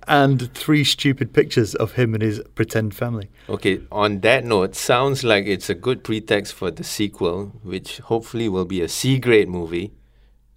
and 0.07 0.53
three 0.53 0.83
stupid 0.83 1.33
pictures 1.33 1.75
of 1.75 1.93
him 1.93 2.13
and 2.13 2.23
his 2.23 2.41
pretend 2.55 2.95
family. 2.95 3.29
Okay, 3.49 3.81
on 3.91 4.19
that 4.21 4.45
note, 4.45 4.75
sounds 4.75 5.23
like 5.23 5.45
it's 5.45 5.69
a 5.69 5.75
good 5.75 6.03
pretext 6.03 6.53
for 6.53 6.71
the 6.71 6.83
sequel, 6.83 7.53
which 7.63 7.99
hopefully 7.99 8.49
will 8.49 8.65
be 8.65 8.81
a 8.81 8.87
C 8.87 9.19
grade 9.19 9.49
movie. 9.49 9.93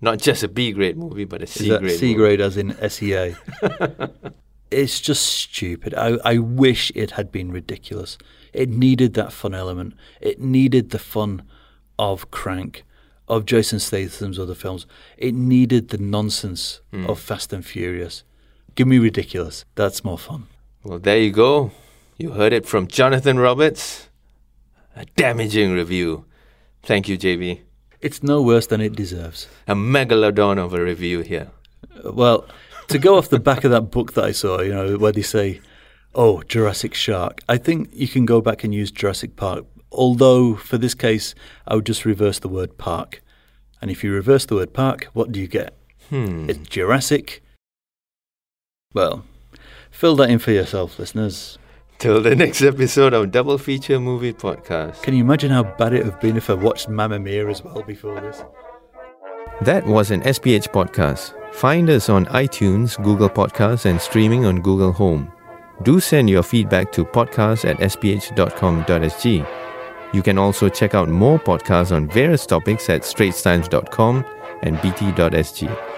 Not 0.01 0.19
just 0.19 0.43
a 0.43 0.49
B 0.49 0.73
grade 0.73 0.97
movie, 0.97 1.25
but 1.25 1.41
a 1.41 1.45
Is 1.45 1.53
c-grade 1.53 1.99
C 1.99 2.15
grade 2.15 2.41
as 2.41 2.57
in 2.57 2.77
SEA? 2.89 3.35
it's 4.71 5.01
just 5.01 5.25
stupid. 5.25 5.95
I, 5.95 6.19
I 6.25 6.39
wish 6.39 6.93
it 6.95 7.13
had 7.13 7.33
been 7.33 7.51
ridiculous. 7.51 8.19
It 8.53 8.69
needed 8.69 9.15
that 9.15 9.33
fun 9.33 9.55
element. 9.55 9.95
It 10.21 10.41
needed 10.41 10.91
the 10.91 10.99
fun 10.99 11.43
of 11.99 12.31
Crank, 12.31 12.85
of 13.27 13.47
Jason 13.47 13.81
Statham's 13.81 14.39
other 14.39 14.55
films. 14.55 14.87
It 15.17 15.35
needed 15.35 15.89
the 15.89 15.99
nonsense 15.99 16.81
hmm. 16.91 17.07
of 17.07 17.19
Fast 17.19 17.53
and 17.53 17.65
Furious. 17.65 18.23
Give 18.77 18.87
me 18.87 18.99
ridiculous. 18.99 19.65
That's 19.75 20.05
more 20.05 20.19
fun. 20.19 20.49
Well, 20.85 20.99
there 20.99 21.19
you 21.19 21.33
go. 21.33 21.73
You 22.19 22.33
heard 22.33 22.53
it 22.53 22.67
from 22.67 22.87
Jonathan 22.87 23.39
Roberts. 23.39 24.11
A 24.95 25.07
damaging 25.17 25.73
review. 25.73 26.27
Thank 26.83 27.09
you, 27.09 27.17
JB. 27.17 27.61
It's 28.03 28.23
no 28.23 28.43
worse 28.43 28.67
than 28.67 28.83
it 28.83 28.95
deserves. 28.95 29.49
A 29.67 29.75
megalodon 29.75 30.59
of 30.59 30.75
a 30.75 30.83
review 30.83 31.21
here. 31.21 31.51
Well, 32.05 32.47
to 32.89 32.99
go 32.99 33.17
off 33.17 33.31
the 33.31 33.41
back 33.41 33.65
of 33.65 33.71
that 33.71 33.91
book 33.91 34.13
that 34.13 34.25
I 34.25 34.33
saw, 34.33 34.61
you 34.61 34.75
know, 34.75 34.99
where 34.99 35.13
they 35.13 35.23
say, 35.23 35.63
oh, 36.15 36.43
Jurassic 36.43 36.93
Shark, 36.93 37.41
I 37.49 37.57
think 37.57 37.89
you 37.93 38.09
can 38.09 38.27
go 38.27 38.43
back 38.43 38.63
and 38.63 38.75
use 38.75 38.91
Jurassic 38.91 39.37
Park. 39.37 39.65
Although, 39.91 40.55
for 40.55 40.77
this 40.77 40.95
case, 40.95 41.35
I 41.67 41.77
would 41.77 41.87
just 41.87 42.05
reverse 42.05 42.39
the 42.41 42.49
word 42.49 42.77
park. 42.77 43.23
And 43.81 43.91
if 43.91 44.05
you 44.05 44.13
reverse 44.13 44.45
the 44.45 44.57
word 44.57 44.75
park, 44.75 45.05
what 45.15 45.33
do 45.33 45.41
you 45.41 45.49
get? 45.49 45.75
Hmm. 46.11 46.51
It's 46.51 46.69
Jurassic. 46.69 47.43
Well, 48.97 49.25
fill 49.91 50.17
that 50.17 50.31
in 50.31 50.39
for 50.39 50.53
yourself, 50.53 50.99
listeners. 50.99 51.59
Till 51.99 52.23
the 52.23 52.35
next 52.35 52.63
episode 52.63 53.13
of 53.13 53.31
Double 53.31 53.59
Feature 53.59 54.01
Movie 54.01 54.33
Podcast. 54.33 55.03
Can 55.03 55.13
you 55.13 55.21
imagine 55.21 55.51
how 55.51 55.65
bad 55.65 55.93
it 55.93 56.03
would 56.03 56.13
have 56.15 56.21
been 56.23 56.39
if 56.39 56.49
I 56.49 56.55
watched 56.55 56.89
Mamma 56.89 57.19
Mia 57.19 57.47
as 57.47 57.63
well 57.63 57.83
before 57.83 58.19
this? 58.23 58.43
That 59.61 59.87
was 59.87 60.11
an 60.11 60.23
SPH 60.23 60.71
podcast. 60.73 61.35
Find 61.53 61.91
us 61.91 62.09
on 62.09 62.25
iTunes, 62.27 62.97
Google 63.05 63.29
Podcasts, 63.29 63.85
and 63.85 64.01
streaming 64.01 64.47
on 64.47 64.63
Google 64.63 64.93
Home. 64.93 65.31
Do 65.83 66.01
send 66.01 66.31
your 66.31 66.43
feedback 66.43 66.91
to 66.93 67.05
podcast 67.05 67.69
at 67.69 67.77
sph.com.sg. 67.77 69.47
You 70.15 70.23
can 70.23 70.39
also 70.39 70.71
check 70.71 70.95
out 70.95 71.11
more 71.11 71.39
podcasts 71.39 71.95
on 71.95 72.09
various 72.09 72.47
topics 72.47 72.89
at 72.89 73.03
straitstimes.com 73.03 74.25
and 74.63 74.81
bt.sg. 74.81 75.96